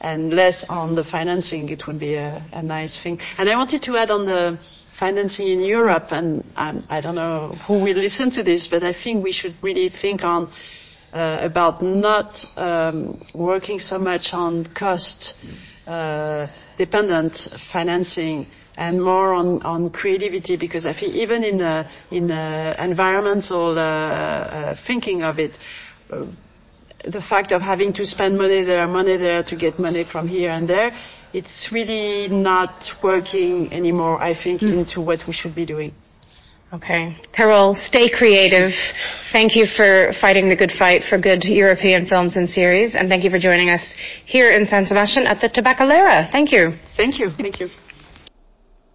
and 0.00 0.32
less 0.32 0.64
on 0.68 0.94
the 0.94 1.04
financing, 1.04 1.68
it 1.68 1.86
would 1.86 1.98
be 1.98 2.14
a, 2.14 2.44
a 2.52 2.62
nice 2.62 2.96
thing. 2.98 3.20
And 3.38 3.48
I 3.48 3.56
wanted 3.56 3.82
to 3.82 3.96
add 3.96 4.10
on 4.10 4.26
the 4.26 4.58
financing 4.98 5.48
in 5.48 5.60
Europe, 5.60 6.08
and 6.10 6.44
I 6.56 7.00
don't 7.00 7.14
know 7.14 7.56
who 7.66 7.74
will 7.74 7.96
listen 7.96 8.30
to 8.32 8.42
this, 8.42 8.68
but 8.68 8.82
I 8.82 8.92
think 8.92 9.24
we 9.24 9.32
should 9.32 9.54
really 9.62 9.88
think 9.88 10.24
on 10.24 10.50
uh, 11.12 11.38
about 11.40 11.82
not 11.82 12.44
um, 12.56 13.24
working 13.32 13.78
so 13.78 13.98
much 13.98 14.34
on 14.34 14.66
cost 14.74 15.34
uh, 15.86 16.46
dependent 16.76 17.48
financing 17.72 18.46
and 18.78 19.02
more 19.02 19.34
on, 19.34 19.60
on 19.62 19.90
creativity 19.90 20.56
because 20.56 20.86
I 20.86 20.92
think 20.92 21.14
even 21.14 21.42
in 21.42 21.60
uh, 21.60 21.90
in 22.12 22.30
uh, 22.30 22.76
environmental 22.78 23.76
uh, 23.76 23.82
uh, 23.82 24.76
thinking 24.86 25.22
of 25.22 25.38
it, 25.38 25.58
uh, 26.10 26.24
the 27.04 27.20
fact 27.20 27.50
of 27.50 27.60
having 27.60 27.92
to 27.94 28.06
spend 28.06 28.38
money 28.38 28.62
there, 28.64 28.86
money 28.86 29.16
there 29.16 29.42
to 29.42 29.56
get 29.56 29.78
money 29.78 30.04
from 30.04 30.28
here 30.28 30.50
and 30.50 30.68
there, 30.68 30.96
it's 31.32 31.72
really 31.72 32.28
not 32.28 32.92
working 33.02 33.72
anymore. 33.72 34.22
I 34.22 34.32
think 34.34 34.60
mm. 34.60 34.78
into 34.78 35.00
what 35.00 35.26
we 35.26 35.32
should 35.32 35.56
be 35.56 35.66
doing. 35.66 35.92
Okay. 36.72 37.16
Carole, 37.32 37.74
stay 37.74 38.08
creative. 38.10 38.72
Thank 39.32 39.56
you 39.56 39.66
for 39.66 40.12
fighting 40.20 40.50
the 40.50 40.56
good 40.56 40.72
fight 40.72 41.02
for 41.04 41.18
good 41.18 41.44
European 41.44 42.06
films 42.06 42.36
and 42.36 42.48
series, 42.48 42.94
and 42.94 43.08
thank 43.08 43.24
you 43.24 43.30
for 43.30 43.38
joining 43.38 43.70
us 43.70 43.82
here 44.26 44.50
in 44.52 44.66
San 44.66 44.86
Sebastian 44.86 45.26
at 45.26 45.40
the 45.40 45.48
Tabakalera. 45.48 46.30
Thank 46.30 46.52
you. 46.52 46.74
Thank 46.96 47.18
you. 47.18 47.30
Thank 47.30 47.58
you. 47.58 47.70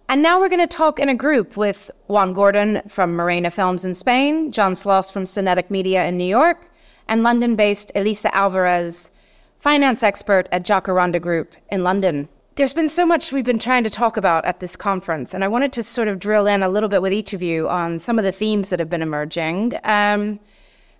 And 0.08 0.22
now 0.22 0.38
we're 0.38 0.50
going 0.50 0.60
to 0.60 0.66
talk 0.66 0.98
in 1.00 1.08
a 1.08 1.14
group 1.14 1.56
with 1.56 1.90
Juan 2.08 2.34
Gordon 2.34 2.82
from 2.88 3.16
Morena 3.16 3.50
Films 3.50 3.86
in 3.86 3.94
Spain, 3.94 4.52
John 4.52 4.74
Sloss 4.74 5.10
from 5.10 5.24
Cinetic 5.24 5.70
Media 5.70 6.06
in 6.06 6.18
New 6.18 6.26
York, 6.26 6.70
and 7.08 7.22
London 7.22 7.56
based 7.56 7.90
Elisa 7.94 8.28
Alvares, 8.28 9.12
finance 9.58 10.02
expert 10.02 10.46
at 10.52 10.62
Jacaranda 10.62 11.20
Group 11.20 11.54
in 11.70 11.82
London. 11.82 12.28
There's 12.56 12.74
been 12.74 12.88
so 12.88 13.06
much 13.06 13.32
we've 13.32 13.46
been 13.46 13.58
trying 13.58 13.82
to 13.82 13.90
talk 13.90 14.18
about 14.18 14.44
at 14.44 14.60
this 14.60 14.76
conference, 14.76 15.32
and 15.32 15.42
I 15.42 15.48
wanted 15.48 15.72
to 15.72 15.82
sort 15.82 16.08
of 16.08 16.18
drill 16.18 16.46
in 16.46 16.62
a 16.62 16.68
little 16.68 16.90
bit 16.90 17.00
with 17.00 17.12
each 17.12 17.32
of 17.32 17.42
you 17.42 17.68
on 17.68 17.98
some 17.98 18.18
of 18.18 18.24
the 18.24 18.30
themes 18.30 18.70
that 18.70 18.78
have 18.80 18.90
been 18.90 19.02
emerging. 19.02 19.72
Um, 19.84 20.38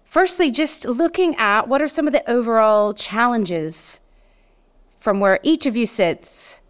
firstly, 0.05 0.51
just 0.51 0.87
looking 0.87 1.37
at 1.37 1.69
what 1.69 1.83
are 1.83 1.89
some 1.89 2.07
of 2.07 2.15
the 2.15 2.29
overall 2.29 2.95
challenges 2.95 4.01
from 4.97 5.21
where 5.21 5.39
each 5.43 5.67
of 5.67 5.77
you 5.77 5.85
sits 5.85 6.61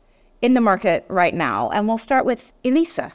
in 0.44 0.52
the 0.52 0.60
market 0.60 1.06
right 1.08 1.32
now, 1.32 1.70
and 1.70 1.88
we'll 1.88 1.96
start 1.96 2.26
with 2.26 2.52
Elisa. 2.66 3.12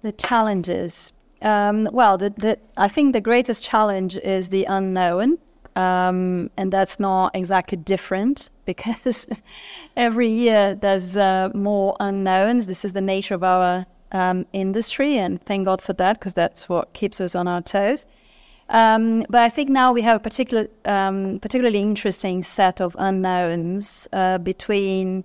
The 0.00 0.12
challenges. 0.12 1.12
Um, 1.42 1.90
well, 1.92 2.16
the, 2.16 2.30
the, 2.30 2.58
I 2.78 2.88
think 2.88 3.12
the 3.12 3.20
greatest 3.20 3.62
challenge 3.62 4.16
is 4.16 4.48
the 4.48 4.64
unknown. 4.64 5.36
Um, 5.76 6.50
and 6.56 6.72
that's 6.72 6.98
not 6.98 7.36
exactly 7.36 7.76
different 7.76 8.48
because 8.64 9.26
every 9.94 10.30
year 10.30 10.74
there's 10.74 11.18
uh, 11.18 11.50
more 11.54 11.94
unknowns. 12.00 12.66
This 12.66 12.82
is 12.82 12.94
the 12.94 13.02
nature 13.02 13.34
of 13.34 13.44
our 13.44 13.84
um, 14.10 14.46
industry, 14.54 15.18
and 15.18 15.42
thank 15.44 15.66
God 15.66 15.82
for 15.82 15.92
that 15.92 16.18
because 16.18 16.32
that's 16.32 16.66
what 16.66 16.94
keeps 16.94 17.20
us 17.20 17.34
on 17.34 17.46
our 17.46 17.60
toes. 17.60 18.06
Um, 18.70 19.26
but 19.28 19.42
I 19.42 19.50
think 19.50 19.68
now 19.68 19.92
we 19.92 20.00
have 20.00 20.16
a 20.16 20.20
particular, 20.20 20.66
um, 20.86 21.40
particularly 21.40 21.80
interesting 21.80 22.42
set 22.42 22.80
of 22.80 22.96
unknowns 22.98 24.08
uh, 24.14 24.38
between 24.38 25.24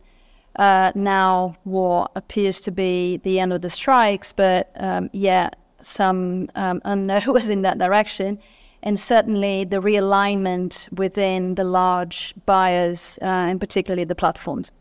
uh, 0.57 0.91
now 0.95 1.55
what 1.63 2.11
appears 2.15 2.61
to 2.61 2.71
be 2.71 3.17
the 3.17 3.39
end 3.39 3.53
of 3.53 3.61
the 3.61 3.69
strikes, 3.69 4.33
but 4.33 4.71
um, 4.75 5.09
yeah, 5.13 5.49
some 5.81 6.49
um, 6.55 6.81
unknowns 6.85 7.49
in 7.49 7.61
that 7.63 7.77
direction 7.77 8.39
and 8.83 8.99
certainly 8.99 9.63
the 9.63 9.77
realignment 9.77 10.91
within 10.97 11.55
the 11.55 11.63
large 11.63 12.33
buyers 12.45 13.19
uh, 13.21 13.25
and 13.25 13.59
particularly 13.59 14.03
the 14.03 14.15
platforms. 14.15 14.71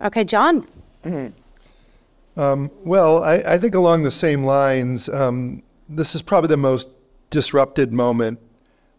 Okay, 0.00 0.24
John. 0.24 0.66
Mm-hmm. 1.04 2.40
Um, 2.40 2.70
well, 2.84 3.24
I, 3.24 3.36
I, 3.36 3.58
think 3.58 3.74
along 3.74 4.02
the 4.02 4.10
same 4.10 4.44
lines, 4.44 5.08
um, 5.08 5.62
this 5.88 6.14
is 6.14 6.20
probably 6.20 6.48
the 6.48 6.58
most 6.58 6.88
disrupted 7.30 7.94
moment 7.94 8.38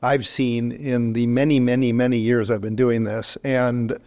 I've 0.01 0.25
seen 0.25 0.71
in 0.71 1.13
the 1.13 1.27
many, 1.27 1.59
many, 1.59 1.93
many 1.93 2.17
years 2.17 2.49
I've 2.49 2.61
been 2.61 2.75
doing 2.75 3.03
this. 3.03 3.37
And 3.43 3.99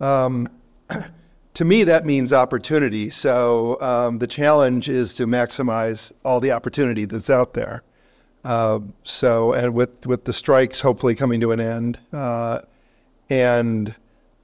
um, 0.00 0.48
to 1.54 1.64
me, 1.64 1.84
that 1.84 2.06
means 2.06 2.32
opportunity. 2.32 3.10
So 3.10 3.80
um, 3.80 4.18
the 4.18 4.26
challenge 4.26 4.88
is 4.88 5.14
to 5.14 5.26
maximize 5.26 6.12
all 6.24 6.40
the 6.40 6.52
opportunity 6.52 7.04
that's 7.04 7.30
out 7.30 7.54
there. 7.54 7.82
Uh, 8.44 8.80
so, 9.02 9.52
and 9.52 9.74
with 9.74 10.06
with 10.06 10.24
the 10.24 10.32
strikes 10.32 10.80
hopefully 10.80 11.14
coming 11.14 11.40
to 11.40 11.52
an 11.52 11.60
end, 11.60 11.98
uh, 12.12 12.60
and 13.28 13.94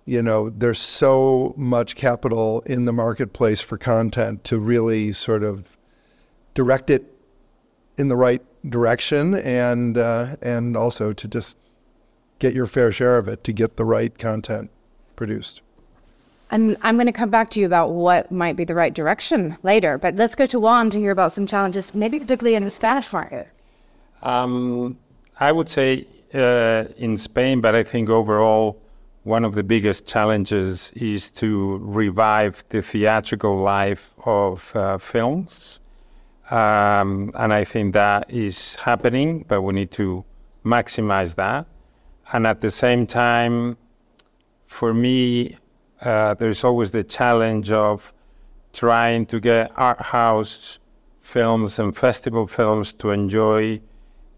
you 0.05 0.23
know, 0.23 0.51
there's 0.51 0.79
so 0.79 1.55
much 1.57 1.97
capital 1.97 2.61
in 2.67 2.85
the 2.85 2.93
marketplace 2.93 3.61
for 3.61 3.79
content 3.79 4.45
to 4.45 4.59
really 4.59 5.13
sort 5.13 5.43
of 5.43 5.77
direct 6.53 6.91
it 6.91 7.15
in 7.97 8.09
the 8.09 8.17
right 8.17 8.43
direction, 8.69 9.35
and 9.35 9.97
uh, 9.97 10.37
and 10.43 10.77
also 10.77 11.13
to 11.13 11.29
just 11.29 11.57
get 12.39 12.53
your 12.53 12.67
fair 12.67 12.93
share 12.93 13.17
of 13.17 13.29
it 13.29 13.45
to 13.45 13.53
get 13.53 13.77
the 13.77 13.85
right 13.85 14.19
content 14.19 14.71
produced. 15.17 15.63
And 16.51 16.77
I'm 16.83 16.97
going 16.97 17.07
to 17.07 17.13
come 17.13 17.31
back 17.31 17.51
to 17.51 17.61
you 17.61 17.67
about 17.67 17.91
what 17.91 18.31
might 18.31 18.57
be 18.57 18.65
the 18.65 18.75
right 18.75 18.95
direction 18.95 19.57
later. 19.63 19.99
But 19.99 20.17
let's 20.17 20.35
go 20.35 20.47
to 20.47 20.61
Juan 20.61 20.91
to 20.91 20.99
hear 20.99 21.11
about 21.11 21.33
some 21.33 21.47
challenges, 21.47 21.95
maybe 21.95 22.19
particularly 22.21 22.55
in 22.55 22.65
the 22.65 22.71
Spanish 22.71 23.13
market. 23.13 23.49
Um, 24.23 24.99
I 25.41 25.53
would 25.53 25.69
say 25.69 26.07
uh, 26.33 26.85
in 26.97 27.17
Spain, 27.17 27.61
but 27.61 27.75
I 27.75 27.83
think 27.83 28.09
overall, 28.09 28.81
one 29.25 29.45
of 29.45 29.55
the 29.55 29.63
biggest 29.63 30.07
challenges 30.07 30.93
is 30.95 31.33
to 31.33 31.79
revive 31.83 32.63
the 32.69 32.83
theatrical 32.83 33.57
life 33.57 34.11
of 34.27 34.75
uh, 34.77 34.99
films. 34.99 35.81
Um, 36.51 37.31
and 37.35 37.53
I 37.53 37.65
think 37.65 37.95
that 37.95 38.31
is 38.31 38.75
happening, 38.75 39.45
but 39.49 39.63
we 39.63 39.73
need 39.73 39.91
to 39.93 40.25
maximize 40.65 41.35
that. 41.37 41.67
And 42.33 42.47
at 42.47 42.61
the 42.61 42.71
same 42.71 43.07
time, 43.07 43.79
for 44.67 44.93
me, 44.93 45.57
uh, 46.01 46.35
there's 46.35 46.65
always 46.65 46.91
the 46.91 47.03
challenge 47.03 47.73
of 47.73 48.13
trying 48.73 49.27
to 49.27 49.41
get 49.41 49.73
art 49.77 50.01
house 50.01 50.79
films 51.23 51.79
and 51.79 51.97
festival 51.97 52.47
films 52.47 52.93
to 52.93 53.11
enjoy 53.11 53.81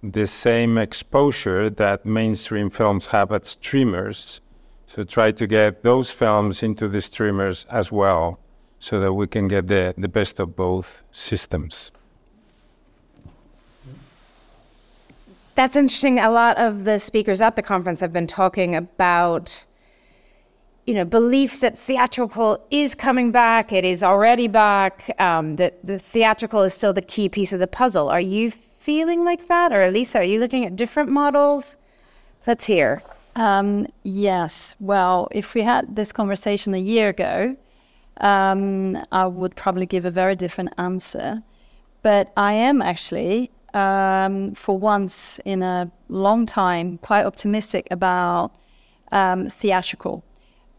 the 0.03 0.27
same 0.27 0.79
exposure 0.79 1.69
that 1.71 2.07
mainstream 2.07 2.71
films 2.71 3.07
have 3.07 3.33
at 3.33 3.45
streamers. 3.45 4.41
So 4.87 5.03
try 5.03 5.33
to 5.33 5.47
get 5.47 5.83
those 5.83 6.11
films 6.11 6.63
into 6.63 6.87
the 6.87 7.01
streamers 7.01 7.67
as 7.71 7.91
well 7.91 8.39
so 8.79 9.01
that 9.01 9.13
we 9.13 9.27
can 9.27 9.49
get 9.49 9.67
the, 9.67 9.95
the 9.99 10.09
best 10.09 10.39
of 10.39 10.55
both 10.55 11.03
systems. 11.11 11.91
That's 15.57 15.75
interesting. 15.75 16.19
A 16.19 16.31
lot 16.31 16.59
of 16.59 16.85
the 16.85 16.99
speakers 16.99 17.41
at 17.41 17.57
the 17.57 17.63
conference 17.63 18.01
have 18.01 18.13
been 18.13 18.27
talking 18.27 18.77
about 18.77 19.65
you 20.87 20.95
know, 20.95 21.05
belief 21.05 21.61
that 21.61 21.77
theatrical 21.77 22.65
is 22.71 22.95
coming 22.95 23.33
back, 23.33 23.73
it 23.73 23.85
is 23.85 24.05
already 24.05 24.47
back, 24.47 25.11
um, 25.21 25.57
that 25.57 25.85
the 25.85 25.99
theatrical 25.99 26.63
is 26.63 26.73
still 26.73 26.93
the 26.93 27.03
key 27.03 27.29
piece 27.29 27.53
of 27.53 27.59
the 27.59 27.67
puzzle. 27.67 28.09
Are 28.09 28.21
you 28.21 28.53
feeling 28.53 29.25
like 29.25 29.49
that? 29.49 29.73
Or 29.73 29.83
Elisa, 29.83 30.19
are 30.19 30.25
you 30.25 30.39
looking 30.39 30.65
at 30.65 30.77
different 30.77 31.11
models? 31.11 31.77
Let's 32.47 32.67
hear. 32.67 33.03
Um, 33.35 33.89
yes. 34.05 34.77
Well, 34.79 35.29
if 35.33 35.55
we 35.55 35.63
had 35.63 35.97
this 35.97 36.13
conversation 36.13 36.73
a 36.73 36.79
year 36.79 37.09
ago, 37.09 37.57
um, 38.21 39.05
I 39.11 39.27
would 39.27 39.57
probably 39.57 39.87
give 39.87 40.05
a 40.05 40.11
very 40.11 40.37
different 40.37 40.73
answer. 40.79 41.43
But 42.03 42.33
I 42.37 42.53
am 42.53 42.81
actually, 42.81 43.51
um, 43.75 44.55
for 44.55 44.79
once 44.79 45.41
in 45.45 45.65
a 45.65 45.91
long 46.09 46.47
time, 46.47 46.99
quite 46.99 47.27
optimistic 47.27 47.89
about 47.91 48.53
um, 49.11 49.49
theatrical. 49.49 50.23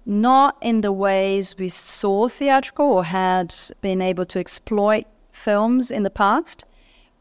Not 0.10 0.56
in 0.62 0.80
the 0.80 0.94
ways 0.94 1.58
we 1.58 1.68
saw 1.68 2.30
theatrical 2.30 2.86
or 2.86 3.04
had 3.04 3.54
been 3.82 4.02
able 4.02 4.24
to 4.28 4.40
exploit 4.40 5.06
films 5.34 5.92
in 5.92 6.04
the 6.04 6.10
past, 6.10 6.64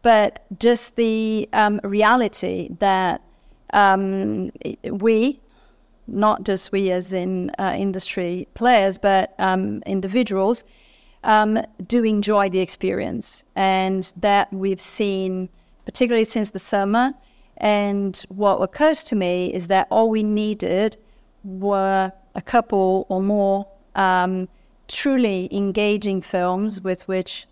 but 0.02 0.46
just 0.60 0.94
the 0.94 1.48
um, 1.52 1.80
reality 1.82 2.68
that 2.78 3.22
um, 3.72 4.52
we, 4.84 5.40
not 6.06 6.44
just 6.44 6.70
we 6.70 6.92
as 6.92 7.12
in 7.12 7.50
uh, 7.58 7.74
industry 7.76 8.46
players, 8.54 8.98
but 8.98 9.34
um, 9.40 9.82
individuals, 9.84 10.62
um, 11.24 11.58
do 11.88 12.04
enjoy 12.04 12.48
the 12.48 12.60
experience. 12.60 13.42
And 13.56 14.12
that 14.16 14.52
we've 14.52 14.80
seen, 14.80 15.48
particularly 15.84 16.22
since 16.22 16.50
the 16.52 16.60
summer. 16.60 17.14
And 17.56 18.16
what 18.28 18.58
occurs 18.58 19.02
to 19.04 19.16
me 19.16 19.52
is 19.52 19.66
that 19.66 19.88
all 19.90 20.08
we 20.08 20.22
needed 20.22 20.98
were 21.42 22.12
a 22.36 22.42
couple 22.42 23.06
or 23.08 23.20
more 23.20 23.66
um, 23.96 24.48
truly 24.86 25.48
engaging 25.50 26.20
films 26.20 26.80
with 26.80 27.08
which 27.08 27.46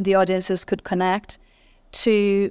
the 0.00 0.14
audiences 0.14 0.64
could 0.64 0.82
connect 0.82 1.38
to 1.92 2.50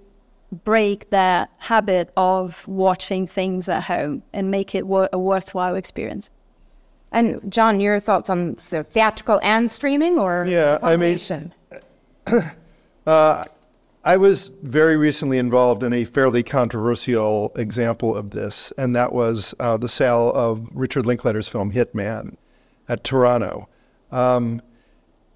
break 0.63 1.09
their 1.09 1.47
habit 1.57 2.11
of 2.15 2.67
watching 2.67 3.27
things 3.27 3.67
at 3.67 3.83
home 3.83 4.23
and 4.33 4.49
make 4.49 4.73
it 4.73 4.87
wor- 4.87 5.09
a 5.11 5.19
worthwhile 5.19 5.75
experience. 5.75 6.31
And 7.11 7.51
John, 7.51 7.79
your 7.79 7.99
thoughts 7.99 8.29
on 8.29 8.57
so 8.57 8.83
theatrical 8.83 9.39
and 9.41 9.69
streaming, 9.69 10.19
or 10.19 10.45
yeah, 10.47 10.77
I 10.83 10.95
mean, 10.95 11.17
uh, 13.07 13.45
I 14.09 14.17
was 14.17 14.47
very 14.63 14.97
recently 14.97 15.37
involved 15.37 15.83
in 15.83 15.93
a 15.93 16.03
fairly 16.03 16.41
controversial 16.41 17.51
example 17.55 18.17
of 18.17 18.31
this, 18.31 18.73
and 18.75 18.95
that 18.95 19.13
was 19.13 19.53
uh, 19.59 19.77
the 19.77 19.87
sale 19.87 20.31
of 20.33 20.67
Richard 20.73 21.05
Linklater's 21.05 21.47
film 21.47 21.71
Hitman 21.71 22.35
at 22.87 23.03
Toronto. 23.03 23.69
Um, 24.11 24.63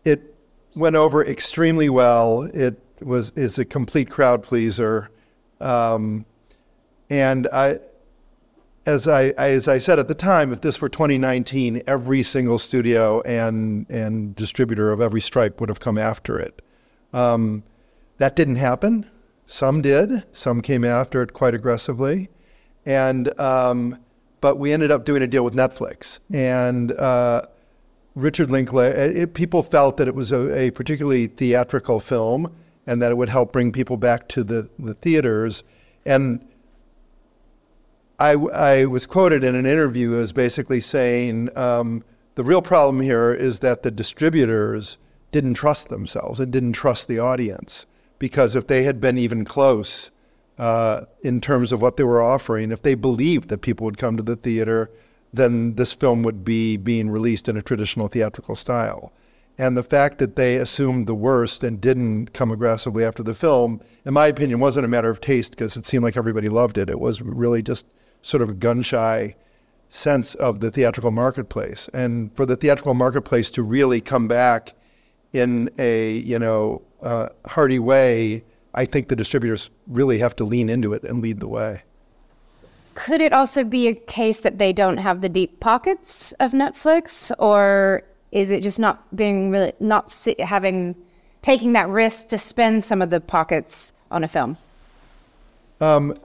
it 0.04 0.36
went 0.76 0.96
over 0.96 1.24
extremely 1.24 1.88
well. 1.88 2.50
It 2.52 2.82
was 3.00 3.32
is 3.36 3.60
a 3.60 3.66
complete 3.66 4.10
crowd 4.10 4.42
pleaser, 4.42 5.12
um, 5.62 6.26
and 7.12 7.48
I, 7.54 7.78
as 8.88 9.08
I 9.08 9.26
as 9.38 9.68
I 9.68 9.78
said 9.78 10.00
at 10.00 10.08
the 10.08 10.16
time, 10.16 10.52
if 10.52 10.62
this 10.62 10.82
were 10.82 10.90
2019, 10.90 11.84
every 11.86 12.24
single 12.24 12.58
studio 12.58 13.22
and 13.22 13.88
and 13.92 14.36
distributor 14.36 14.92
of 14.92 15.00
every 15.00 15.22
stripe 15.22 15.60
would 15.60 15.70
have 15.70 15.80
come 15.80 16.00
after 16.00 16.40
it. 16.40 16.64
Um, 17.14 17.62
that 18.18 18.36
didn't 18.36 18.58
happen. 18.58 19.10
Some 19.46 19.82
did. 19.82 20.24
Some 20.32 20.62
came 20.62 20.84
after 20.84 21.22
it 21.22 21.34
quite 21.34 21.54
aggressively, 21.54 22.30
and 22.86 23.38
um, 23.40 24.00
but 24.42 24.58
we 24.58 24.72
ended 24.72 24.92
up 24.92 25.06
doing 25.06 25.22
a 25.22 25.28
deal 25.28 25.44
with 25.44 25.56
Netflix 25.56 26.20
and. 26.32 26.92
Uh, 26.92 27.44
Richard 28.16 28.52
Linklater, 28.52 29.26
people 29.26 29.64
felt 29.64 29.98
that 29.98 30.08
it 30.08 30.14
was 30.14 30.32
a, 30.32 30.56
a, 30.56 30.70
particularly 30.72 31.26
theatrical 31.26 32.00
film 32.00 32.54
and 32.86 33.02
that 33.02 33.12
it 33.12 33.16
would 33.16 33.30
help 33.30 33.52
bring 33.52 33.72
people 33.72 33.98
back 33.98 34.28
to 34.30 34.44
the, 34.44 34.70
the 34.78 34.94
theaters. 34.94 35.64
And 36.06 36.46
I, 38.20 38.34
I 38.34 38.86
was 38.86 39.06
quoted 39.06 39.44
in 39.44 39.56
an 39.56 39.66
interview 39.66 40.16
as 40.16 40.32
basically 40.32 40.80
saying 40.80 41.50
um, 41.58 42.04
the 42.36 42.44
real 42.44 42.62
problem 42.62 43.02
here 43.02 43.34
is 43.34 43.60
that 43.60 43.84
the 43.84 43.92
distributors 43.92 44.98
didn't 45.32 45.56
trust 45.56 45.90
themselves 45.90 46.40
and 46.40 46.52
didn't 46.52 46.74
trust 46.74 47.08
the 47.08 47.18
audience 47.18 47.88
because 48.20 48.56
if 48.56 48.68
they 48.68 48.84
had 48.84 49.02
been 49.02 49.18
even 49.18 49.46
close 49.46 50.12
uh, 50.58 51.02
in 51.22 51.42
terms 51.42 51.72
of 51.72 51.82
what 51.82 51.98
they 51.98 52.04
were 52.04 52.22
offering, 52.22 52.72
if 52.72 52.82
they 52.82 52.96
believed 52.96 53.50
that 53.50 53.60
people 53.60 53.86
would 53.86 53.98
come 53.98 54.18
to 54.18 54.24
the 54.24 54.36
theater, 54.36 54.90
then 55.34 55.76
this 55.76 55.94
film 55.94 56.24
would 56.24 56.46
be 56.46 56.78
being 56.78 57.10
released 57.10 57.50
in 57.50 57.58
a 57.58 57.62
traditional 57.62 58.08
theatrical 58.08 58.56
style. 58.56 59.12
And 59.58 59.78
the 59.78 59.84
fact 59.84 60.18
that 60.18 60.36
they 60.36 60.56
assumed 60.56 61.06
the 61.06 61.16
worst 61.16 61.64
and 61.64 61.80
didn't 61.80 62.34
come 62.34 62.52
aggressively 62.52 63.04
after 63.04 63.22
the 63.22 63.36
film, 63.36 63.82
in 64.06 64.14
my 64.14 64.28
opinion, 64.28 64.60
wasn't 64.60 64.86
a 64.86 64.90
matter 64.90 65.10
of 65.10 65.22
taste 65.22 65.52
because 65.52 65.78
it 65.78 65.86
seemed 65.86 66.04
like 66.04 66.18
everybody 66.18 66.50
loved 66.50 66.78
it. 66.78 66.90
It 66.90 67.00
was 67.00 67.22
really 67.22 67.62
just 67.62 67.86
sort 68.22 68.42
of 68.42 68.50
a 68.50 68.54
gun 68.54 68.82
shy 68.82 69.36
sense 69.90 70.34
of 70.36 70.60
the 70.60 70.72
theatrical 70.72 71.12
marketplace. 71.12 71.88
And 71.94 72.36
for 72.36 72.48
the 72.48 72.56
theatrical 72.56 72.96
marketplace 72.96 73.52
to 73.52 73.62
really 73.62 74.02
come 74.02 74.28
back 74.28 74.74
in 75.34 75.70
a, 75.78 76.14
you 76.18 76.40
know, 76.40 76.82
uh, 77.04 77.30
hearty 77.46 77.80
way, 77.80 78.44
I 78.74 78.86
think 78.86 79.08
the 79.08 79.16
distributors 79.16 79.70
really 79.88 80.20
have 80.20 80.36
to 80.38 80.44
lean 80.44 80.70
into 80.70 80.94
it 80.94 81.04
and 81.04 81.22
lead 81.22 81.40
the 81.40 81.48
way. 81.48 81.84
Could 82.96 83.22
it 83.22 83.34
also 83.34 83.64
be 83.64 83.88
a 83.88 83.94
case 83.94 84.40
that 84.42 84.58
they 84.58 84.72
don't 84.72 84.98
have 84.98 85.22
the 85.22 85.30
deep 85.30 85.60
pockets 85.60 86.32
of 86.34 86.52
Netflix, 86.52 87.32
or 87.40 88.04
is 88.32 88.52
it 88.52 88.62
just 88.62 88.80
not 88.80 89.16
being 89.16 89.52
really 89.52 89.74
not 89.80 90.14
having 90.40 90.96
taking 91.42 91.74
that 91.74 91.90
risk 91.90 92.28
to 92.30 92.38
spend 92.38 92.84
some 92.84 93.02
of 93.02 93.10
the 93.10 93.20
pockets 93.20 93.94
on 94.12 94.24
a 94.24 94.28
film? 94.28 94.58
Um, 95.82 96.18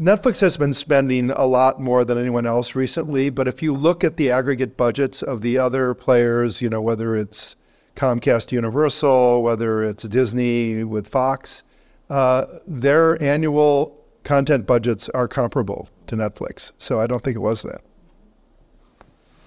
Netflix 0.00 0.40
has 0.40 0.56
been 0.56 0.74
spending 0.74 1.30
a 1.30 1.46
lot 1.46 1.80
more 1.80 2.04
than 2.04 2.18
anyone 2.18 2.44
else 2.44 2.74
recently, 2.74 3.30
but 3.30 3.46
if 3.46 3.62
you 3.62 3.72
look 3.72 4.02
at 4.02 4.16
the 4.16 4.30
aggregate 4.30 4.76
budgets 4.76 5.22
of 5.22 5.40
the 5.40 5.58
other 5.58 5.94
players, 5.94 6.60
you 6.60 6.68
know, 6.68 6.80
whether 6.80 7.14
it's 7.14 7.54
Comcast 7.98 8.52
Universal, 8.52 9.42
whether 9.42 9.82
it's 9.82 10.04
Disney 10.04 10.84
with 10.84 11.08
Fox, 11.08 11.64
uh, 12.10 12.46
their 12.64 13.20
annual 13.20 13.98
content 14.22 14.66
budgets 14.66 15.08
are 15.08 15.26
comparable 15.26 15.88
to 16.06 16.16
Netflix. 16.16 16.70
So 16.78 17.00
I 17.00 17.08
don't 17.08 17.24
think 17.24 17.34
it 17.34 17.40
was 17.40 17.62
that. 17.62 17.80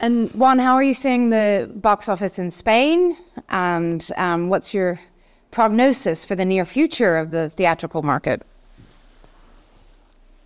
And 0.01 0.29
Juan, 0.31 0.59
how 0.59 0.73
are 0.73 0.83
you 0.83 0.93
seeing 0.93 1.29
the 1.29 1.71
box 1.75 2.09
office 2.09 2.39
in 2.39 2.51
Spain? 2.51 3.15
And 3.49 4.09
um, 4.17 4.49
what's 4.49 4.73
your 4.73 4.99
prognosis 5.51 6.25
for 6.25 6.35
the 6.35 6.43
near 6.43 6.65
future 6.65 7.17
of 7.17 7.31
the 7.31 7.49
theatrical 7.51 8.01
market? 8.01 8.41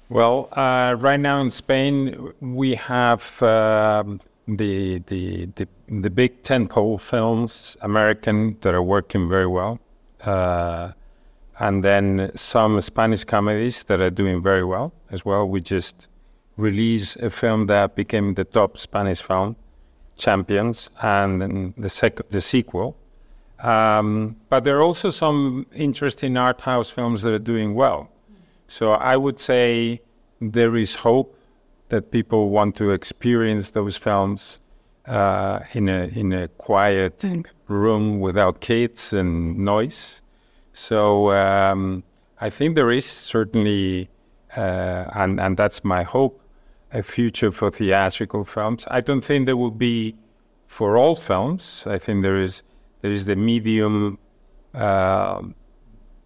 Well, 0.09 0.49
uh, 0.51 0.95
right 0.99 1.19
now 1.19 1.41
in 1.41 1.49
Spain, 1.49 2.33
we 2.39 2.75
have 2.75 3.41
um, 3.41 4.21
the, 4.47 4.99
the, 5.07 5.45
the 5.55 5.67
the 5.87 6.09
big 6.09 6.41
tentpole 6.41 6.99
films, 6.99 7.77
American, 7.81 8.57
that 8.61 8.73
are 8.73 8.81
working 8.81 9.29
very 9.29 9.47
well. 9.47 9.79
Uh, 10.23 10.91
and 11.59 11.83
then 11.83 12.31
some 12.35 12.81
Spanish 12.81 13.23
comedies 13.23 13.83
that 13.83 14.01
are 14.01 14.09
doing 14.09 14.41
very 14.41 14.63
well 14.63 14.91
as 15.11 15.23
well. 15.23 15.47
We 15.47 15.61
just 15.61 16.07
released 16.57 17.17
a 17.17 17.29
film 17.29 17.67
that 17.67 17.95
became 17.95 18.33
the 18.33 18.43
top 18.43 18.77
Spanish 18.77 19.21
film, 19.21 19.55
Champions, 20.17 20.89
and 21.01 21.73
the 21.77 21.89
sec- 21.89 22.29
the 22.29 22.41
sequel. 22.41 22.97
Um, 23.59 24.35
but 24.49 24.63
there 24.63 24.77
are 24.77 24.83
also 24.83 25.09
some 25.09 25.65
interesting 25.73 26.35
art 26.37 26.61
house 26.61 26.89
films 26.89 27.21
that 27.21 27.33
are 27.33 27.39
doing 27.39 27.73
well. 27.73 28.09
So 28.67 28.91
I 28.91 29.15
would 29.15 29.39
say 29.39 30.01
there 30.41 30.75
is 30.75 30.95
hope 30.95 31.34
that 31.89 32.11
people 32.11 32.49
want 32.49 32.75
to 32.75 32.91
experience 32.91 33.71
those 33.71 33.97
films 33.97 34.59
uh, 35.07 35.59
in 35.73 35.87
a 35.87 36.07
in 36.15 36.33
a 36.33 36.47
quiet 36.47 37.23
room 37.67 38.19
without 38.19 38.59
kids 38.59 39.13
and 39.13 39.57
noise. 39.57 40.21
So 40.73 41.31
um, 41.31 42.03
I 42.41 42.49
think 42.49 42.75
there 42.75 42.91
is 42.91 43.05
certainly, 43.05 44.09
uh, 44.57 45.05
and 45.13 45.39
and 45.39 45.57
that's 45.57 45.83
my 45.83 46.03
hope, 46.03 46.41
a 46.91 47.03
future 47.03 47.51
for 47.51 47.69
theatrical 47.69 48.43
films. 48.43 48.85
I 48.89 49.01
don't 49.01 49.21
think 49.21 49.45
there 49.45 49.57
will 49.57 49.71
be 49.71 50.15
for 50.67 50.97
all 50.97 51.15
films. 51.15 51.85
I 51.87 51.97
think 51.97 52.23
there 52.23 52.41
is 52.41 52.63
there 53.01 53.11
is 53.11 53.25
the 53.25 53.35
medium 53.35 54.17
uh, 54.73 55.41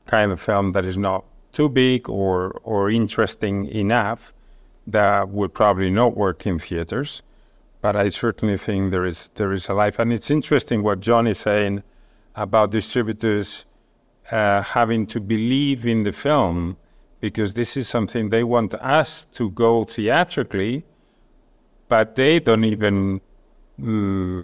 kind 0.06 0.32
of 0.32 0.40
film 0.42 0.72
that 0.72 0.86
is 0.86 0.98
not 0.98 1.26
too 1.52 1.70
big 1.70 2.10
or 2.10 2.60
or 2.64 2.90
interesting 2.90 3.68
enough 3.68 4.34
that 4.92 5.30
would 5.30 5.54
probably 5.54 5.90
not 5.90 6.16
work 6.16 6.46
in 6.46 6.60
theaters. 6.60 7.22
But 7.82 7.96
I 7.96 8.10
certainly 8.10 8.58
think 8.58 8.92
there 8.92 9.06
is 9.06 9.30
there 9.36 9.54
is 9.54 9.70
a 9.70 9.74
life, 9.74 10.00
and 10.00 10.12
it's 10.12 10.30
interesting 10.30 10.84
what 10.84 11.00
John 11.00 11.28
is 11.28 11.40
saying 11.40 11.84
about 12.36 12.72
distributors 12.72 13.66
uh, 14.32 14.62
having 14.62 15.08
to 15.08 15.20
believe 15.20 15.86
in 15.86 16.04
the 16.04 16.12
film 16.12 16.78
because 17.20 17.54
this 17.54 17.76
is 17.76 17.88
something 17.88 18.30
they 18.30 18.44
want 18.44 18.74
us 18.76 19.26
to 19.26 19.50
go 19.52 19.84
theatrically, 19.84 20.86
but 21.88 22.16
they 22.16 22.40
don't 22.40 22.64
even 22.64 23.20
uh, 23.82 24.44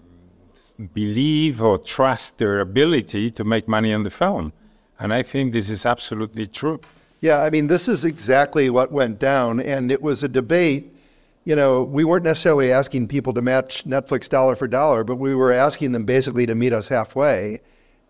believe 0.94 1.62
or 1.62 1.78
trust 1.78 2.38
their 2.38 2.60
ability 2.60 3.32
to 3.32 3.44
make 3.44 3.68
money 3.68 3.94
on 3.94 4.04
the 4.04 4.10
film. 4.10 4.52
And 5.00 5.14
I 5.14 5.24
think 5.24 5.54
this 5.54 5.70
is 5.70 5.86
absolutely 5.86 6.48
true. 6.48 6.82
Yeah, 7.26 7.42
I 7.42 7.50
mean, 7.50 7.66
this 7.66 7.88
is 7.88 8.06
exactly 8.06 8.70
what 8.70 8.92
went 8.92 9.18
down. 9.18 9.60
And 9.60 9.92
it 9.92 10.00
was 10.00 10.22
a 10.22 10.28
debate. 10.28 10.96
You 11.44 11.56
know, 11.56 11.82
we 11.82 12.04
weren't 12.04 12.24
necessarily 12.24 12.72
asking 12.72 13.08
people 13.08 13.34
to 13.34 13.42
match 13.42 13.84
Netflix 13.84 14.30
dollar 14.30 14.56
for 14.56 14.68
dollar, 14.68 15.04
but 15.04 15.16
we 15.16 15.34
were 15.34 15.52
asking 15.52 15.94
them 15.94 16.06
basically 16.06 16.46
to 16.46 16.54
meet 16.54 16.72
us 16.72 16.88
halfway. 16.88 17.62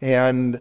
And 0.02 0.60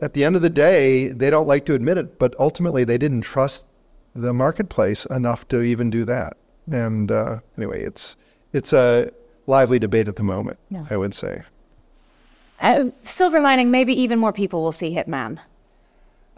at 0.00 0.14
the 0.14 0.22
end 0.22 0.36
of 0.36 0.42
the 0.42 0.48
day, 0.48 1.08
they 1.08 1.30
don't 1.30 1.48
like 1.48 1.66
to 1.66 1.74
admit 1.74 1.98
it, 1.98 2.16
but 2.16 2.36
ultimately 2.38 2.84
they 2.84 2.96
didn't 2.96 3.22
trust 3.22 3.66
the 4.14 4.32
marketplace 4.32 5.04
enough 5.06 5.48
to 5.48 5.60
even 5.60 5.90
do 5.90 6.04
that. 6.04 6.36
And 6.70 7.10
uh, 7.10 7.40
anyway, 7.58 7.82
it's 7.82 8.14
it's 8.52 8.72
a 8.72 9.10
lively 9.48 9.80
debate 9.80 10.06
at 10.06 10.14
the 10.14 10.22
moment. 10.22 10.60
Yeah. 10.68 10.86
I 10.88 10.96
would 10.96 11.12
say. 11.12 11.42
Uh, 12.60 12.90
silver 13.00 13.40
lining, 13.40 13.72
maybe 13.72 14.00
even 14.00 14.20
more 14.20 14.32
people 14.32 14.62
will 14.62 14.70
see 14.70 14.94
Hitman. 14.94 15.40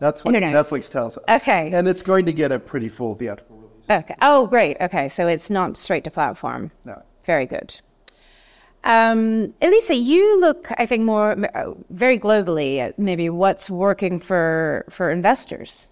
That's 0.02 0.24
what 0.24 0.34
Netflix 0.34 0.90
tells 0.90 1.16
us. 1.16 1.24
Okay. 1.28 1.70
And 1.72 1.86
it's 1.86 2.02
going 2.02 2.26
to 2.26 2.32
get 2.32 2.50
a 2.50 2.58
pretty 2.58 2.88
full 2.88 3.14
theatrical 3.14 3.56
release. 3.56 3.88
Okay. 3.88 4.16
Oh, 4.20 4.48
great. 4.48 4.76
Okay, 4.80 5.06
so 5.06 5.28
it's 5.28 5.48
not 5.48 5.76
straight 5.76 6.02
to 6.02 6.10
platform. 6.10 6.72
No. 6.84 7.00
Very 7.24 7.46
good. 7.46 7.80
Um, 8.82 9.54
Elisa, 9.62 9.94
you 9.94 10.40
look, 10.40 10.72
I 10.76 10.86
think, 10.86 11.04
more 11.04 11.36
uh, 11.54 11.74
very 11.90 12.18
globally 12.18 12.78
at 12.78 12.98
maybe 12.98 13.30
what's 13.30 13.70
working 13.70 14.18
for 14.18 14.84
for 14.90 15.08
investors, 15.12 15.86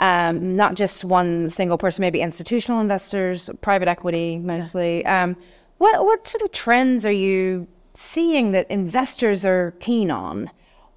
um, 0.00 0.56
not 0.56 0.74
just 0.74 1.04
one 1.04 1.48
single 1.50 1.78
person, 1.78 2.02
maybe 2.02 2.20
institutional 2.20 2.80
investors, 2.80 3.48
private 3.60 3.86
equity 3.86 4.40
mostly. 4.40 5.02
Yeah. 5.02 5.22
Um, 5.22 5.36
what 5.78 6.04
what 6.04 6.26
sort 6.26 6.42
of 6.42 6.50
trends 6.50 7.06
are 7.06 7.12
you 7.12 7.68
seeing 7.94 8.50
that 8.52 8.68
investors 8.72 9.46
are 9.46 9.72
keen 9.78 10.10
on, 10.10 10.50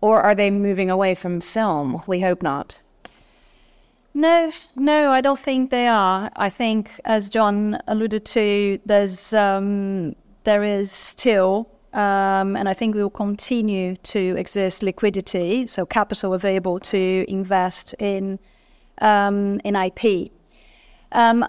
or 0.03 0.21
are 0.21 0.35
they 0.35 0.51
moving 0.51 0.89
away 0.89 1.15
from 1.15 1.39
film? 1.39 2.03
We 2.07 2.19
hope 2.19 2.43
not. 2.43 2.81
No, 4.13 4.51
no, 4.75 5.11
I 5.11 5.21
don't 5.21 5.39
think 5.39 5.71
they 5.71 5.87
are. 5.87 6.29
I 6.35 6.49
think, 6.49 6.99
as 7.05 7.29
John 7.29 7.79
alluded 7.87 8.25
to, 8.25 8.79
there's 8.85 9.33
um, 9.33 10.13
there 10.43 10.61
is 10.61 10.91
still, 10.91 11.69
um, 11.93 12.57
and 12.57 12.67
I 12.67 12.73
think 12.73 12.95
we 12.95 13.01
will 13.01 13.17
continue 13.27 13.95
to 13.95 14.35
exist 14.37 14.83
liquidity, 14.83 15.67
so 15.67 15.85
capital 15.85 16.33
available 16.33 16.79
to 16.79 17.25
invest 17.29 17.95
in 17.97 18.39
um, 18.99 19.61
in 19.63 19.73
IP. 19.77 20.31
Um, 21.13 21.47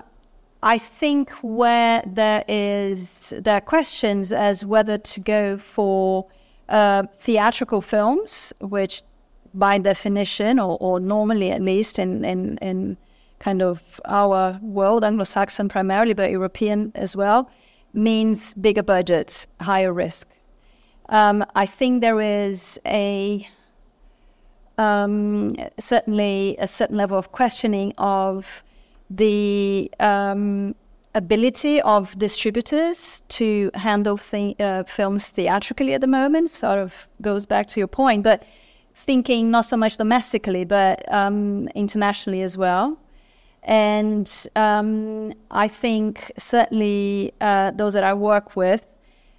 I 0.63 0.79
think 0.79 1.33
where 1.43 2.05
there 2.07 2.45
is 2.47 3.35
there 3.37 3.57
are 3.57 3.67
questions 3.75 4.33
as 4.33 4.65
whether 4.65 4.97
to 4.97 5.19
go 5.21 5.59
for 5.59 6.27
uh, 6.69 7.05
theatrical 7.19 7.81
films, 7.81 8.53
which 8.61 9.03
by 9.53 9.79
definition, 9.79 10.59
or, 10.59 10.77
or 10.81 11.01
normally 11.01 11.51
at 11.51 11.63
least 11.63 11.99
in, 11.99 12.25
in, 12.25 12.59
in 12.59 12.97
kind 13.39 13.63
of 13.63 14.01
our 14.07 14.59
world, 14.63 15.05
Anglo-Saxon 15.05 15.69
primarily, 15.69 16.15
but 16.15 16.31
European 16.31 16.93
as 16.95 17.17
well, 17.17 17.51
means 17.93 18.55
bigger 18.55 18.83
budgets, 18.83 19.47
higher 19.61 19.93
risk. 19.93 20.29
Um, 21.09 21.45
I 21.55 21.67
think 21.67 22.01
there 22.01 22.21
is 22.21 22.81
a 22.87 23.47
um, 24.77 25.51
certainly 25.79 26.57
a 26.59 26.67
certain 26.67 26.97
level 26.97 27.17
of 27.17 27.31
questioning 27.31 27.93
of 27.99 28.65
the 29.09 29.91
um, 30.01 30.75
ability 31.15 31.81
of 31.83 32.19
distributors 32.19 33.23
to 33.29 33.71
handle 33.75 34.19
uh, 34.59 34.83
films 34.85 35.29
theatrically 35.29 35.95
at 35.95 36.01
the 36.01 36.07
moment. 36.07 36.51
Sort 36.51 36.79
of 36.79 37.09
goes 37.21 37.47
back 37.47 37.67
to 37.69 37.81
your 37.81 37.87
point, 37.87 38.23
but 38.23 38.43
thinking 38.95 39.51
not 39.51 39.65
so 39.67 39.77
much 39.77 39.97
domestically, 39.97 40.65
but 40.65 41.11
um, 41.13 41.69
internationally 41.75 42.43
as 42.43 42.57
well. 42.59 42.99
And 43.63 44.31
um, 44.57 45.33
I 45.51 45.69
think 45.69 46.31
certainly 46.37 47.33
uh, 47.41 47.71
those 47.71 47.95
that 47.95 48.05
I 48.05 48.15
work 48.15 48.57
with 48.57 48.87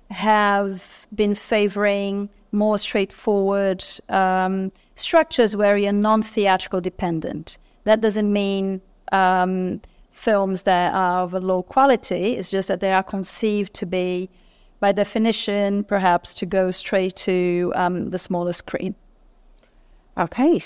have 0.10 1.08
been 1.14 1.36
favoring 1.36 2.30
more 2.52 2.78
straightforward 2.78 3.84
um, 4.10 4.72
structures 4.96 5.56
where 5.56 5.78
you're 5.78 5.92
non 5.92 6.24
theatrical 6.24 6.82
dependent. 6.82 7.58
That 7.84 8.02
doesn't 8.02 8.32
mean 8.32 8.82
um, 9.12 9.82
films 10.16 10.64
that 10.64 10.94
are 10.94 11.24
of 11.24 11.34
a 11.34 11.40
low 11.40 11.62
quality, 11.62 12.36
it's 12.38 12.50
just 12.50 12.70
that 12.70 12.80
they 12.80 12.94
are 12.94 13.04
conceived 13.04 13.74
to 13.74 13.86
be, 13.86 14.30
by 14.80 14.92
definition, 14.92 15.84
perhaps 15.84 16.34
to 16.34 16.46
go 16.46 16.72
straight 16.72 17.16
to 17.18 17.74
um, 17.76 18.10
the 18.12 18.18
smaller 18.18 18.54
screen. 18.54 18.96
Okay. 20.18 20.64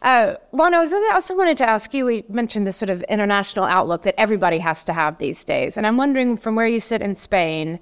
Uh, 0.00 0.36
Lana, 0.52 0.76
I 0.76 1.10
also 1.12 1.36
wanted 1.36 1.58
to 1.58 1.68
ask 1.68 1.92
you, 1.92 2.06
we 2.06 2.24
mentioned 2.28 2.66
this 2.66 2.76
sort 2.76 2.90
of 2.90 3.02
international 3.04 3.64
outlook 3.64 4.02
that 4.02 4.14
everybody 4.16 4.58
has 4.58 4.84
to 4.84 4.92
have 4.92 5.18
these 5.18 5.42
days. 5.42 5.76
And 5.76 5.86
I'm 5.86 5.96
wondering 5.96 6.36
from 6.36 6.54
where 6.54 6.66
you 6.66 6.78
sit 6.78 7.02
in 7.02 7.16
Spain, 7.16 7.80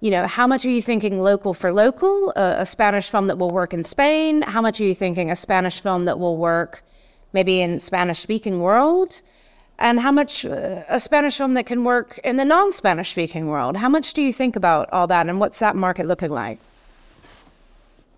you 0.00 0.10
know, 0.10 0.26
how 0.26 0.46
much 0.46 0.66
are 0.66 0.70
you 0.70 0.82
thinking 0.82 1.20
local 1.20 1.54
for 1.54 1.72
local, 1.72 2.34
uh, 2.36 2.56
a 2.58 2.66
Spanish 2.66 3.08
film 3.08 3.28
that 3.28 3.38
will 3.38 3.50
work 3.50 3.72
in 3.72 3.82
Spain? 3.82 4.42
How 4.42 4.60
much 4.60 4.80
are 4.80 4.84
you 4.84 4.94
thinking 4.94 5.30
a 5.30 5.36
Spanish 5.36 5.80
film 5.80 6.04
that 6.04 6.18
will 6.18 6.36
work 6.36 6.84
maybe 7.32 7.62
in 7.62 7.78
Spanish 7.78 8.18
speaking 8.18 8.60
world? 8.60 9.22
And 9.78 10.00
how 10.00 10.10
much 10.10 10.44
uh, 10.44 10.82
a 10.88 10.98
Spanish 10.98 11.36
film 11.36 11.54
that 11.54 11.66
can 11.66 11.84
work 11.84 12.18
in 12.24 12.36
the 12.36 12.44
non 12.44 12.72
Spanish 12.72 13.10
speaking 13.10 13.46
world? 13.46 13.76
How 13.76 13.88
much 13.88 14.12
do 14.12 14.22
you 14.22 14.32
think 14.32 14.56
about 14.56 14.88
all 14.92 15.06
that 15.06 15.28
and 15.28 15.38
what's 15.38 15.60
that 15.60 15.76
market 15.76 16.06
looking 16.06 16.30
like? 16.30 16.58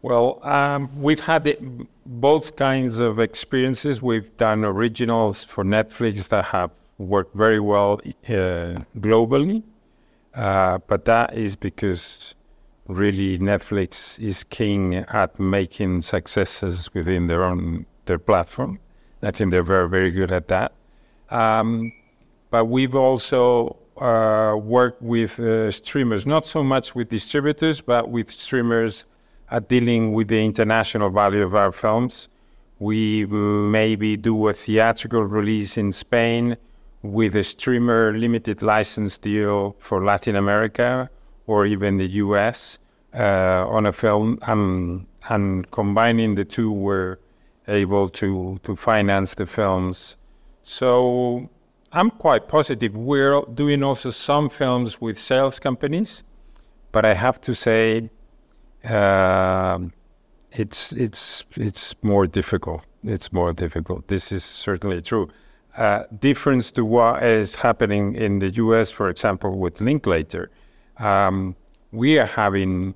Well, 0.03 0.41
um, 0.43 0.89
we've 1.03 1.21
had 1.21 1.47
it, 1.47 1.61
both 2.07 2.57
kinds 2.57 3.01
of 3.01 3.19
experiences. 3.19 4.01
We've 4.01 4.35
done 4.39 4.65
originals 4.65 5.45
for 5.45 5.63
Netflix 5.63 6.29
that 6.29 6.47
have 6.47 6.71
worked 6.97 7.35
very 7.35 7.61
well 7.61 8.01
uh, 8.27 8.81
globally, 8.99 9.63
uh, 10.35 10.79
but 10.87 11.05
that 11.05 11.35
is 11.35 11.55
because 11.57 12.35
really 12.87 13.39
Netflix 13.39 14.19
is 14.19 14.45
king 14.45 14.95
at 14.95 15.39
making 15.39 16.01
successes 16.01 16.93
within 16.95 17.27
their 17.27 17.45
own 17.45 17.85
their 18.07 18.19
platform. 18.19 18.79
I 19.23 19.31
think 19.31 19.51
they're 19.51 19.63
very 19.63 19.89
very 19.89 20.11
good 20.11 20.33
at 20.33 20.49
that. 20.49 20.73
Um, 21.31 21.93
but 22.51 22.67
we've 22.67 22.97
also 22.97 23.77
uh, 23.99 24.57
worked 24.57 25.03
with 25.03 25.39
uh, 25.39 25.71
streamers, 25.71 26.27
not 26.27 26.47
so 26.47 26.65
much 26.65 26.95
with 26.95 27.09
distributors, 27.09 27.81
but 27.81 28.11
with 28.11 28.31
streamers 28.31 29.05
at 29.51 29.69
dealing 29.69 30.13
with 30.13 30.29
the 30.29 30.45
international 30.45 31.11
value 31.11 31.43
of 31.43 31.55
our 31.55 31.73
films. 31.73 32.29
We 32.79 33.27
maybe 33.27 34.17
do 34.17 34.49
a 34.49 34.53
theatrical 34.53 35.23
release 35.25 35.77
in 35.77 35.93
Spain 35.93 36.57
with 37.03 37.37
a 37.37 37.43
streamer 37.43 38.13
limited 38.17 38.63
license 38.63 39.19
deal 39.19 39.77
for 39.79 40.05
Latin 40.05 40.37
America 40.37 41.11
or 41.47 41.67
even 41.67 41.97
the 41.97 42.07
US 42.07 42.79
uh, 43.15 43.67
on 43.69 43.87
a 43.87 43.93
film. 43.93 44.39
And, 44.43 45.07
and 45.29 45.71
combining 45.71 46.35
the 46.37 46.45
two, 46.45 46.71
we're 46.71 47.19
able 47.69 48.09
to, 48.09 48.61
to 48.63 48.77
finance 48.77 49.35
the 49.35 49.47
films. 49.47 50.17
So 50.71 51.51
I'm 51.91 52.13
quite 52.13 52.47
positive. 52.47 52.97
We're 52.97 53.43
doing 53.55 53.83
also 53.83 54.11
some 54.11 54.49
films 54.49 55.01
with 55.01 55.19
sales 55.19 55.59
companies, 55.59 56.23
but 56.93 57.05
I 57.05 57.13
have 57.13 57.41
to 57.41 57.57
say 57.57 58.09
um, 58.85 59.93
it's 60.53 60.93
it's 60.93 61.45
it's 61.57 61.97
more 62.05 62.25
difficult. 62.25 62.85
It's 63.03 63.33
more 63.33 63.53
difficult. 63.53 64.07
This 64.07 64.31
is 64.31 64.45
certainly 64.45 65.03
true. 65.03 65.29
Uh, 65.77 66.05
difference 66.21 66.71
to 66.73 66.85
what 66.85 67.25
is 67.25 67.57
happening 67.57 68.15
in 68.15 68.39
the 68.39 68.51
U.S., 68.65 68.93
for 68.93 69.09
example, 69.09 69.59
with 69.59 69.81
Linklater, 69.81 70.53
um, 70.99 71.57
we 71.91 72.17
are 72.17 72.27
having 72.27 72.95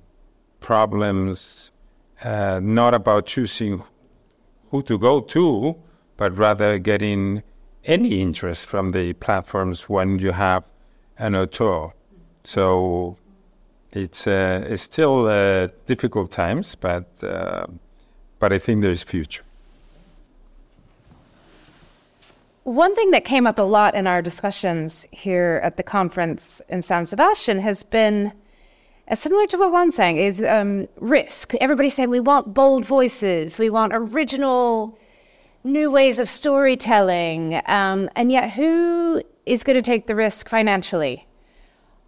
problems 0.61 1.73
uh, 2.23 2.61
not 2.63 2.93
about 2.93 3.25
choosing 3.25 3.83
who 4.71 4.81
to 4.83 4.97
go 4.97 5.19
to, 5.19 5.75
but 6.15 6.37
rather 6.37 6.79
getting 6.79 7.43
any 7.85 8.21
interest 8.21 8.67
from 8.67 8.91
the 8.91 9.13
platforms 9.13 9.87
when 9.89 10.19
you 10.19 10.31
have 10.31 10.63
an 11.17 11.35
auteur. 11.35 11.93
So 12.43 13.17
it's 13.91 14.27
uh, 14.27 14.65
it's 14.67 14.83
still 14.83 15.27
uh, 15.27 15.69
difficult 15.85 16.31
times, 16.31 16.75
but 16.75 17.07
uh, 17.23 17.65
but 18.39 18.51
I 18.53 18.59
think 18.59 18.81
there's 18.81 19.03
future. 19.03 19.43
One 22.63 22.95
thing 22.95 23.11
that 23.11 23.25
came 23.25 23.45
up 23.45 23.59
a 23.59 23.63
lot 23.63 23.93
in 23.93 24.07
our 24.07 24.23
discussions 24.23 25.07
here 25.11 25.61
at 25.63 25.77
the 25.77 25.83
conference 25.83 26.61
in 26.67 26.81
San 26.81 27.05
Sebastian 27.05 27.59
has 27.59 27.83
been 27.83 28.33
uh, 29.07 29.13
similar 29.13 29.45
to 29.47 29.57
what 29.57 29.69
Juan's 29.69 29.95
saying 29.95 30.17
is 30.17 30.43
um, 30.43 30.87
risk. 30.99 31.53
Everybody's 31.61 31.93
saying 31.93 32.09
we 32.09 32.19
want 32.19 32.55
bold 32.55 32.83
voices, 32.83 33.59
we 33.59 33.69
want 33.69 33.93
original, 33.93 34.97
new 35.65 35.91
ways 35.91 36.19
of 36.19 36.29
storytelling, 36.29 37.61
um, 37.65 38.09
and 38.15 38.31
yet 38.31 38.51
who 38.51 39.21
is 39.45 39.63
going 39.63 39.75
to 39.75 39.81
take 39.81 40.07
the 40.07 40.15
risk 40.15 40.47
financially? 40.47 41.27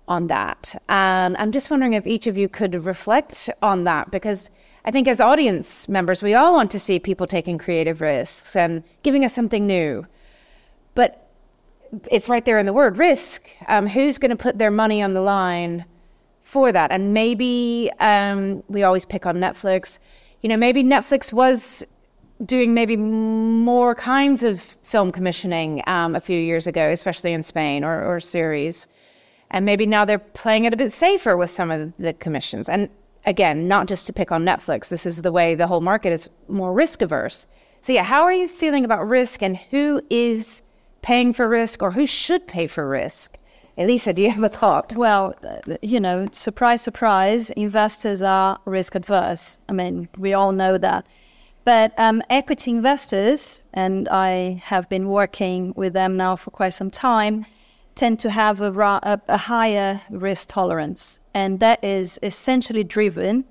on 0.08 0.28
that. 0.28 0.82
And 0.88 1.36
I'm 1.38 1.52
just 1.52 1.70
wondering 1.70 1.94
if 1.94 2.08
each 2.08 2.28
of 2.28 2.38
you 2.38 2.48
could 2.48 2.86
reflect 2.86 3.50
on 3.62 3.84
that 3.84 4.10
because 4.12 4.50
I 4.86 4.92
think 4.92 5.08
as 5.08 5.20
audience 5.20 5.90
members, 5.90 6.24
we 6.24 6.34
all 6.34 6.54
want 6.54 6.72
to 6.72 6.80
see 6.80 7.00
people 7.00 7.28
taking 7.28 7.58
creative 7.58 8.00
risks 8.00 8.56
and 8.56 8.84
giving 9.04 9.26
us 9.26 9.34
something 9.34 9.68
new. 9.68 10.08
But 10.96 11.30
it's 12.10 12.30
right 12.30 12.44
there 12.46 12.58
in 12.58 12.66
the 12.66 12.74
word 12.74 12.98
risk. 12.98 13.50
Um, 13.68 13.88
who's 13.88 14.18
going 14.18 14.30
to 14.30 14.38
put 14.38 14.58
their 14.58 14.72
money 14.72 15.02
on 15.02 15.14
the 15.14 15.22
line 15.22 15.84
for 16.42 16.72
that? 16.72 16.92
And 16.92 17.14
maybe 17.14 17.92
um, 18.00 18.64
we 18.70 18.84
always 18.84 19.04
pick 19.04 19.26
on 19.26 19.38
Netflix. 19.38 20.00
You 20.42 20.50
know, 20.50 20.58
maybe 20.58 20.84
Netflix 20.84 21.34
was 21.34 21.86
doing 22.46 22.74
maybe 22.74 22.96
more 22.96 23.96
kinds 23.96 24.44
of 24.44 24.62
film 24.62 25.12
commissioning 25.12 25.82
um, 25.88 26.16
a 26.16 26.20
few 26.20 26.40
years 26.40 26.68
ago, 26.68 26.90
especially 26.90 27.34
in 27.34 27.42
Spain 27.44 27.84
or, 27.84 28.04
or 28.04 28.20
series. 28.20 28.88
And 29.50 29.66
maybe 29.66 29.86
now 29.86 30.06
they're 30.06 30.20
playing 30.20 30.66
it 30.66 30.74
a 30.74 30.78
bit 30.78 30.92
safer 30.92 31.38
with 31.38 31.50
some 31.50 31.72
of 31.72 31.94
the 31.98 32.14
commissions. 32.14 32.70
And 32.70 32.90
again, 33.26 33.68
not 33.68 33.88
just 33.88 34.06
to 34.08 34.14
pick 34.14 34.32
on 34.32 34.46
Netflix, 34.46 34.90
this 34.90 35.06
is 35.06 35.22
the 35.22 35.32
way 35.32 35.56
the 35.56 35.68
whole 35.68 35.82
market 35.82 36.12
is 36.12 36.30
more 36.48 36.74
risk 36.74 37.02
averse. 37.02 37.48
So, 37.82 37.94
yeah, 37.94 38.04
how 38.04 38.24
are 38.24 38.34
you 38.34 38.48
feeling 38.48 38.86
about 38.86 39.08
risk 39.08 39.42
and 39.42 39.56
who 39.56 40.02
is 40.10 40.62
paying 41.02 41.34
for 41.34 41.48
risk 41.48 41.82
or 41.82 41.92
who 41.92 42.06
should 42.06 42.48
pay 42.48 42.68
for 42.68 42.88
risk? 42.88 43.38
Elisa, 43.78 44.12
do 44.12 44.24
you 44.24 44.32
have 44.32 44.44
a 44.44 44.50
thought? 44.50 44.96
Well, 44.96 45.36
you 45.82 46.00
know, 46.00 46.28
surprise, 46.32 46.82
surprise, 46.82 47.52
investors 47.52 48.24
are 48.24 48.60
risk 48.66 48.96
adverse. 48.96 49.60
I 49.70 49.74
mean, 49.74 50.10
we 50.18 50.34
all 50.34 50.52
know 50.52 50.78
that. 50.80 51.06
But 51.68 51.92
um, 52.00 52.24
equity 52.30 52.72
investors, 52.72 53.64
and 53.74 54.08
I 54.08 54.62
have 54.64 54.88
been 54.88 55.10
working 55.10 55.74
with 55.76 55.92
them 55.92 56.16
now 56.16 56.38
for 56.38 56.50
quite 56.50 56.70
some 56.70 56.90
time, 56.90 57.46
tend 57.94 58.22
to 58.22 58.30
have 58.30 58.62
a, 58.62 58.72
a, 58.72 59.22
a 59.28 59.36
higher 59.36 60.00
risk 60.10 60.48
tolerance. 60.48 61.20
And 61.34 61.60
that 61.60 61.84
is 61.84 62.20
essentially 62.24 62.86
driven 62.86 63.44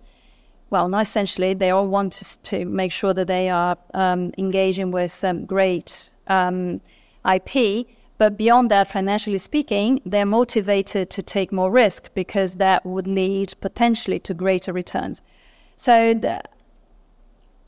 well, 0.70 0.88
not 0.88 1.02
essentially, 1.02 1.52
they 1.52 1.70
all 1.70 1.88
want 1.88 2.14
to, 2.14 2.42
to 2.42 2.64
make 2.64 2.90
sure 2.90 3.12
that 3.12 3.26
they 3.26 3.50
are 3.50 3.76
um, 3.92 4.32
engaging 4.38 4.92
with 4.92 5.22
great 5.46 6.10
um, 6.26 6.80
IP. 7.30 7.86
But 8.16 8.38
beyond 8.38 8.70
that, 8.70 8.88
financially 8.88 9.38
speaking, 9.38 10.00
they're 10.06 10.24
motivated 10.24 11.10
to 11.10 11.22
take 11.22 11.52
more 11.52 11.70
risk 11.70 12.14
because 12.14 12.54
that 12.54 12.86
would 12.86 13.06
lead 13.06 13.52
potentially 13.60 14.18
to 14.20 14.32
greater 14.32 14.72
returns. 14.72 15.20
So, 15.76 16.14
the, 16.14 16.40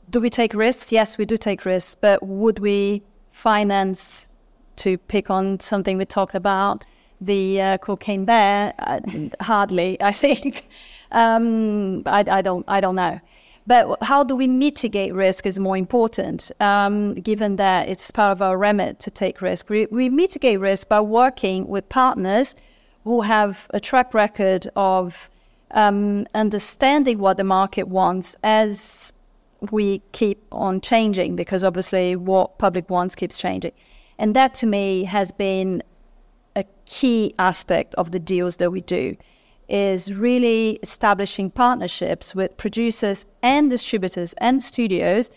do 0.09 0.19
we 0.19 0.29
take 0.29 0.53
risks? 0.53 0.91
Yes, 0.91 1.17
we 1.17 1.25
do 1.25 1.37
take 1.37 1.65
risks. 1.65 1.95
But 1.95 2.23
would 2.23 2.59
we 2.59 3.03
finance 3.31 4.29
to 4.77 4.97
pick 4.97 5.29
on 5.29 5.59
something 5.59 5.97
we 5.97 6.05
talked 6.05 6.35
about, 6.35 6.85
the 7.21 7.61
uh, 7.61 7.77
cocaine 7.79 8.25
bear, 8.25 8.73
uh, 8.79 8.99
hardly, 9.41 10.01
I 10.01 10.11
think. 10.11 10.69
Um, 11.11 12.03
I, 12.05 12.23
I 12.29 12.41
don't 12.41 12.65
I 12.67 12.79
don't 12.79 12.95
know. 12.95 13.19
But 13.67 14.01
how 14.01 14.23
do 14.23 14.35
we 14.35 14.47
mitigate 14.47 15.13
risk 15.13 15.45
is 15.45 15.59
more 15.59 15.77
important, 15.77 16.51
um, 16.59 17.13
given 17.15 17.57
that 17.57 17.87
it's 17.87 18.09
part 18.09 18.31
of 18.31 18.41
our 18.41 18.57
remit 18.57 18.99
to 19.01 19.11
take 19.11 19.41
risk. 19.41 19.69
We, 19.69 19.85
we 19.91 20.09
mitigate 20.09 20.59
risk 20.59 20.87
by 20.87 21.01
working 21.01 21.67
with 21.67 21.87
partners 21.87 22.55
who 23.03 23.21
have 23.21 23.67
a 23.71 23.79
track 23.79 24.15
record 24.15 24.67
of 24.75 25.29
um, 25.71 26.25
understanding 26.33 27.19
what 27.19 27.37
the 27.37 27.43
market 27.43 27.87
wants 27.87 28.35
as 28.41 29.13
we 29.71 29.99
keep 30.11 30.45
on 30.51 30.81
changing, 30.81 31.35
because 31.35 31.63
obviously 31.63 32.15
what 32.15 32.57
public 32.57 32.89
wants 32.89 33.15
keeps 33.15 33.37
changing. 33.37 33.73
And 34.17 34.35
that 34.35 34.53
to 34.55 34.65
me 34.65 35.05
has 35.05 35.31
been 35.31 35.83
a 36.55 36.65
key 36.85 37.33
aspect 37.39 37.93
of 37.95 38.11
the 38.11 38.19
deals 38.19 38.57
that 38.57 38.71
we 38.71 38.81
do 38.81 39.15
is 39.67 40.11
really 40.11 40.79
establishing 40.81 41.51
partnerships 41.51 42.33
with 42.33 42.57
producers 42.57 43.25
and 43.43 43.69
distributors 43.69 44.33
and 44.39 44.63
studios 44.63 45.29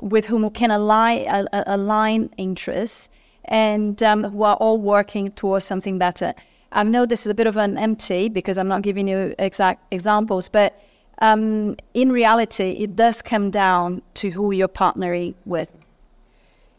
with 0.00 0.26
whom 0.26 0.42
we 0.42 0.50
can 0.50 0.70
align, 0.70 1.48
align 1.52 2.30
interests 2.36 3.08
and 3.46 4.02
um, 4.02 4.22
who 4.24 4.42
are 4.42 4.56
all 4.56 4.78
working 4.78 5.30
towards 5.32 5.64
something 5.64 5.98
better. 5.98 6.34
I 6.72 6.82
know 6.82 7.06
this 7.06 7.24
is 7.24 7.30
a 7.30 7.34
bit 7.34 7.46
of 7.46 7.56
an 7.56 7.78
empty 7.78 8.28
because 8.28 8.58
I'm 8.58 8.68
not 8.68 8.82
giving 8.82 9.08
you 9.08 9.34
exact 9.38 9.92
examples, 9.92 10.48
but 10.50 10.78
um, 11.18 11.76
in 11.94 12.12
reality, 12.12 12.72
it 12.72 12.96
does 12.96 13.22
come 13.22 13.50
down 13.50 14.02
to 14.14 14.30
who 14.30 14.52
you're 14.52 14.68
partnering 14.68 15.34
with. 15.44 15.70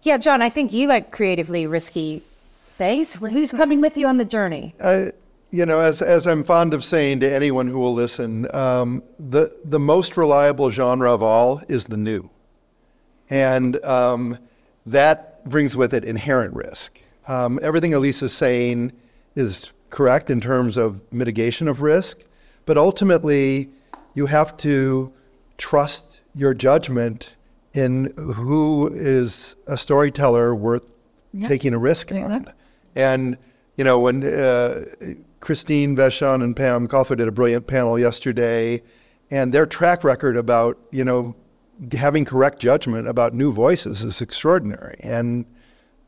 Yeah, 0.04 0.18
John, 0.18 0.42
I 0.42 0.50
think 0.50 0.74
you 0.74 0.88
like 0.88 1.12
creatively 1.12 1.66
risky 1.66 2.22
things. 2.78 3.14
Who's 3.14 3.52
coming 3.52 3.82
with 3.82 3.98
you 3.98 4.08
on 4.08 4.18
the 4.18 4.26
journey? 4.26 4.76
Uh, 4.80 5.08
you 5.50 5.66
know, 5.66 5.80
as, 5.80 6.02
as 6.02 6.28
I'm 6.28 6.44
fond 6.44 6.74
of 6.74 6.84
saying 6.84 7.22
to 7.22 7.34
anyone 7.34 7.68
who 7.68 7.80
will 7.80 7.94
listen, 7.94 8.54
um, 8.54 9.02
the, 9.18 9.56
the 9.66 9.80
most 9.80 10.18
reliable 10.18 10.70
genre 10.70 11.12
of 11.12 11.24
all 11.24 11.62
is 11.68 11.86
the 11.86 11.98
new. 11.98 12.30
And 13.30 13.84
um, 13.84 14.38
that 14.86 15.44
brings 15.50 15.76
with 15.76 15.94
it 15.94 16.04
inherent 16.04 16.54
risk. 16.54 17.02
Um, 17.28 17.60
everything 17.62 17.94
Elise 17.94 18.22
is 18.22 18.34
saying 18.34 18.94
is 19.36 19.72
correct 19.90 20.30
in 20.30 20.40
terms 20.40 20.78
of 20.78 21.02
mitigation 21.12 21.68
of 21.68 21.82
risk, 21.82 22.20
but 22.66 22.78
ultimately, 22.78 23.70
you 24.18 24.26
have 24.26 24.58
to 24.58 25.14
trust 25.60 26.22
your 26.34 26.56
judgment 26.56 27.36
in 27.74 28.12
who 28.18 28.90
is 28.92 29.56
a 29.68 29.78
storyteller 29.78 30.56
worth 30.56 30.90
taking 31.48 31.72
a 31.72 31.78
risk 31.78 32.12
on. 32.12 32.52
And, 32.96 33.38
you 33.76 33.84
know, 33.84 34.00
when 34.00 34.24
uh, 34.24 34.86
Christine 35.40 35.96
Vachon 35.96 36.44
and 36.44 36.56
Pam 36.56 36.88
Koffler 36.88 37.16
did 37.16 37.28
a 37.28 37.32
brilliant 37.32 37.68
panel 37.68 38.00
yesterday, 38.00 38.82
and 39.30 39.54
their 39.54 39.68
track 39.68 40.04
record 40.04 40.36
about 40.36 40.80
you 40.90 41.04
know 41.04 41.36
having 41.92 42.26
correct 42.26 42.60
judgment 42.60 43.08
about 43.08 43.36
new 43.36 43.52
voices 43.52 44.02
is 44.02 44.20
extraordinary. 44.20 45.00
And 45.04 45.46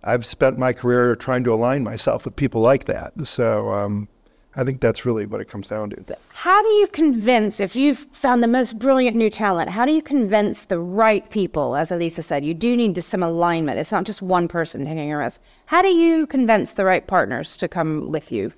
I've 0.03 0.25
spent 0.25 0.57
my 0.57 0.73
career 0.73 1.15
trying 1.15 1.43
to 1.43 1.53
align 1.53 1.83
myself 1.83 2.25
with 2.25 2.35
people 2.35 2.61
like 2.61 2.85
that. 2.85 3.13
So 3.27 3.69
um, 3.71 4.07
I 4.55 4.63
think 4.63 4.81
that's 4.81 5.05
really 5.05 5.25
what 5.25 5.41
it 5.41 5.47
comes 5.47 5.67
down 5.67 5.91
to. 5.91 6.17
How 6.29 6.61
do 6.61 6.69
you 6.69 6.87
convince, 6.87 7.59
if 7.59 7.75
you've 7.75 7.97
found 7.97 8.41
the 8.41 8.47
most 8.47 8.79
brilliant 8.79 9.15
new 9.15 9.29
talent, 9.29 9.69
how 9.69 9.85
do 9.85 9.91
you 9.91 10.01
convince 10.01 10.65
the 10.65 10.79
right 10.79 11.29
people? 11.29 11.75
As 11.75 11.91
Elisa 11.91 12.23
said, 12.23 12.43
you 12.43 12.53
do 12.53 12.75
need 12.75 13.01
some 13.03 13.21
alignment. 13.21 13.77
It's 13.77 13.91
not 13.91 14.05
just 14.05 14.21
one 14.21 14.47
person 14.47 14.85
taking 14.85 15.11
a 15.11 15.17
risk. 15.17 15.41
How 15.67 15.81
do 15.81 15.89
you 15.89 16.25
convince 16.25 16.73
the 16.73 16.83
right 16.83 17.05
partners 17.05 17.57
to 17.57 17.67
come 17.67 18.11
with 18.11 18.31
you? 18.31 18.51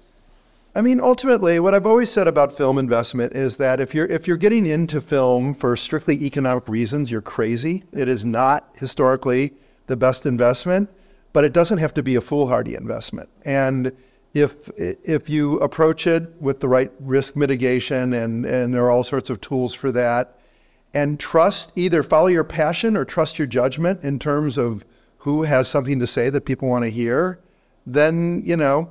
I 0.73 0.81
mean, 0.81 1.01
ultimately, 1.01 1.59
what 1.59 1.75
I've 1.75 1.85
always 1.85 2.09
said 2.09 2.29
about 2.29 2.55
film 2.55 2.77
investment 2.77 3.33
is 3.33 3.57
that 3.57 3.81
if 3.81 3.93
you're 3.93 4.05
if 4.05 4.25
you're 4.25 4.37
getting 4.37 4.65
into 4.65 5.01
film 5.01 5.53
for 5.53 5.75
strictly 5.75 6.23
economic 6.23 6.69
reasons, 6.69 7.11
you're 7.11 7.21
crazy. 7.21 7.83
It 7.91 8.07
is 8.07 8.23
not 8.23 8.69
historically 8.75 9.51
the 9.87 9.97
best 9.97 10.25
investment, 10.25 10.89
but 11.33 11.43
it 11.43 11.51
doesn't 11.51 11.79
have 11.79 11.93
to 11.95 12.03
be 12.03 12.15
a 12.15 12.21
foolhardy 12.21 12.75
investment. 12.75 13.27
And 13.43 13.91
if 14.33 14.69
if 14.77 15.29
you 15.29 15.59
approach 15.59 16.07
it 16.07 16.41
with 16.41 16.59
the 16.59 16.69
right 16.69 16.91
risk 16.99 17.35
mitigation 17.35 18.13
and 18.13 18.45
and 18.45 18.73
there 18.73 18.85
are 18.85 18.91
all 18.91 19.03
sorts 19.03 19.29
of 19.29 19.41
tools 19.41 19.73
for 19.73 19.91
that, 19.91 20.37
and 20.93 21.19
trust 21.19 21.71
either 21.75 22.01
follow 22.03 22.27
your 22.27 22.43
passion 22.43 22.95
or 22.95 23.03
trust 23.03 23.37
your 23.37 23.47
judgment 23.47 24.03
in 24.03 24.19
terms 24.19 24.57
of 24.57 24.85
who 25.19 25.43
has 25.43 25.67
something 25.67 25.99
to 25.99 26.07
say 26.07 26.29
that 26.29 26.45
people 26.45 26.67
want 26.67 26.83
to 26.83 26.89
hear, 26.89 27.39
then 27.85 28.41
you 28.45 28.55
know 28.55 28.89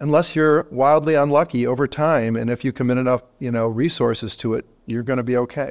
unless 0.00 0.34
you're 0.34 0.66
wildly 0.72 1.14
unlucky 1.14 1.64
over 1.64 1.86
time 1.86 2.34
and 2.34 2.50
if 2.50 2.64
you 2.64 2.72
commit 2.72 2.98
enough 2.98 3.22
you 3.38 3.50
know 3.50 3.68
resources 3.68 4.36
to 4.36 4.54
it 4.54 4.66
you're 4.86 5.02
going 5.02 5.16
to 5.16 5.22
be 5.22 5.36
okay. 5.36 5.70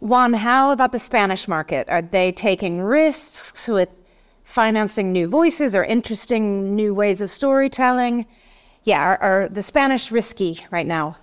Juan 0.00 0.32
how 0.32 0.70
about 0.70 0.92
the 0.92 0.98
spanish 0.98 1.48
market? 1.48 1.88
Are 1.88 2.02
they 2.02 2.32
taking 2.32 2.80
risks 2.80 3.68
with 3.68 3.90
financing 4.50 5.12
new 5.12 5.28
voices 5.28 5.76
or 5.76 5.84
interesting 5.84 6.74
new 6.74 6.92
ways 6.92 7.20
of 7.20 7.30
storytelling 7.30 8.26
yeah 8.82 9.00
are, 9.00 9.18
are 9.18 9.48
the 9.48 9.62
spanish 9.62 10.10
risky 10.10 10.58
right 10.70 10.86
now 10.86 11.16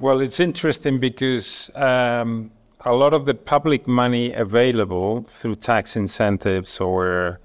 well 0.00 0.20
it's 0.20 0.40
interesting 0.40 0.98
because 0.98 1.70
um, 1.74 2.50
a 2.86 2.92
lot 2.92 3.12
of 3.12 3.26
the 3.26 3.34
public 3.34 3.86
money 3.86 4.32
available 4.32 5.22
through 5.28 5.54
tax 5.54 5.96
incentives 5.96 6.80
or 6.80 7.40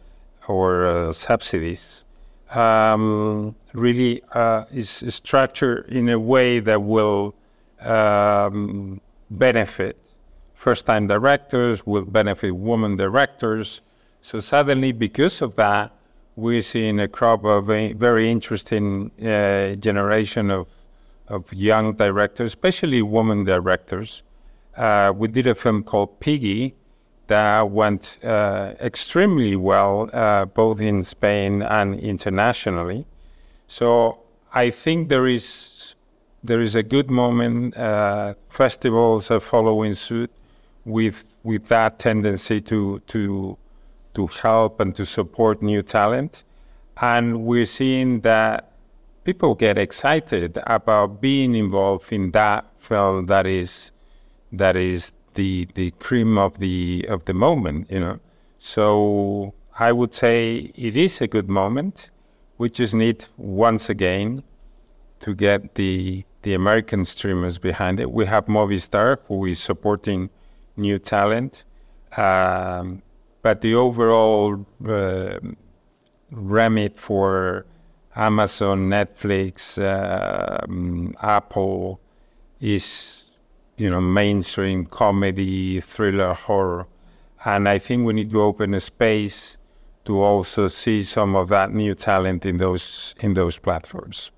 or 0.48 0.86
uh, 0.86 1.12
subsidies 1.12 2.06
um, 2.52 3.56
really 3.74 4.22
uh, 4.34 4.63
is 4.72 4.89
structured 4.89 5.88
in 5.89 6.10
a 6.10 6.20
way 6.20 6.60
that 6.60 6.82
will 6.82 7.34
um, 7.82 9.02
benefit 9.30 9.98
first-time 10.54 11.08
directors, 11.08 11.88
will 11.88 12.06
benefit 12.06 12.52
women 12.52 12.96
directors. 12.96 13.82
So 14.21 14.39
suddenly, 14.39 14.91
because 14.91 15.41
of 15.41 15.55
that, 15.55 15.91
we're 16.36 16.62
seeing 16.62 16.99
a 16.99 17.07
crop 17.07 17.43
of 17.43 17.69
a 17.69 17.93
very 17.93 18.31
interesting 18.31 19.12
uh, 19.21 19.75
generation 19.75 20.49
of 20.51 20.67
of 21.27 21.53
young 21.53 21.93
directors, 21.93 22.47
especially 22.47 23.01
women 23.01 23.45
directors. 23.45 24.21
Uh, 24.75 25.13
we 25.15 25.29
did 25.29 25.47
a 25.47 25.55
film 25.55 25.81
called 25.81 26.19
Piggy, 26.19 26.75
that 27.31 27.69
went 27.69 28.19
uh, 28.25 28.73
extremely 28.81 29.55
well, 29.55 30.10
uh, 30.12 30.43
both 30.43 30.81
in 30.81 31.01
Spain 31.01 31.62
and 31.62 31.97
internationally. 31.97 33.05
So 33.67 34.19
I 34.53 34.69
think 34.69 35.07
there 35.07 35.27
is 35.27 35.95
there 36.43 36.60
is 36.60 36.75
a 36.75 36.84
good 36.84 37.10
moment. 37.10 37.77
Uh, 37.77 38.34
festivals 38.49 39.31
are 39.31 39.39
following 39.39 39.93
suit 39.93 40.29
with 40.84 41.23
with 41.43 41.67
that 41.67 41.99
tendency 41.99 42.60
to 42.62 42.99
to 43.07 43.57
to 44.13 44.28
help 44.28 44.80
and 44.80 44.95
to 44.95 45.06
support 45.06 45.62
new 45.62 45.82
talent, 45.82 46.43
and 46.97 47.43
we're 47.43 47.65
seeing 47.65 48.21
that 48.21 48.71
people 49.24 49.56
get 49.56 49.78
excited 49.78 50.58
about 50.67 51.21
being 51.21 51.56
involved 51.56 52.12
in 52.12 52.32
that 52.32 52.65
film 52.78 53.28
that 53.28 53.45
is 53.45 53.91
that 54.52 54.76
is 54.76 55.13
the 55.36 55.67
the 55.76 55.91
cream 55.91 56.38
of 56.38 56.60
the 56.60 57.06
of 57.08 57.26
the 57.26 57.34
moment, 57.34 57.89
you 57.89 58.00
know. 58.00 58.19
So 58.58 59.54
I 59.80 59.91
would 59.91 60.13
say 60.13 60.71
it 60.76 60.97
is 60.97 61.21
a 61.21 61.28
good 61.28 61.50
moment. 61.50 62.10
We 62.58 62.69
just 62.69 62.93
need 62.93 63.26
once 63.38 63.89
again 63.89 64.43
to 65.21 65.34
get 65.34 65.76
the 65.76 66.26
the 66.41 66.54
American 66.54 67.06
streamers 67.06 67.58
behind 67.60 68.00
it. 68.00 68.12
We 68.12 68.26
have 68.26 68.45
Movistar 68.45 69.19
who 69.28 69.45
is 69.45 69.60
supporting 69.60 70.30
new 70.76 70.97
talent, 71.00 71.63
um, 72.17 73.02
but 73.41 73.62
the 73.62 73.75
overall 73.75 74.65
uh, 74.88 75.39
remit 76.32 76.97
for 76.97 77.65
Amazon, 78.15 78.89
Netflix, 78.89 79.82
uh, 79.82 80.60
um, 80.63 81.15
Apple 81.21 81.99
is 82.60 83.25
you 83.82 83.89
know, 83.89 83.99
mainstream 83.99 84.86
comedy, 84.86 85.80
thriller, 85.80 86.34
horror. 86.34 86.86
And 87.43 87.67
I 87.67 87.80
think 87.80 88.06
we 88.06 88.13
need 88.13 88.30
to 88.30 88.41
open 88.41 88.75
a 88.75 88.80
space 88.80 89.58
to 90.06 90.21
also 90.21 90.67
see 90.67 91.01
some 91.01 91.36
of 91.36 91.47
that 91.49 91.73
new 91.73 91.95
talent 91.95 92.45
in 92.45 92.58
those 92.58 93.15
in 93.19 93.34
those 93.34 93.58
platforms. 93.58 94.30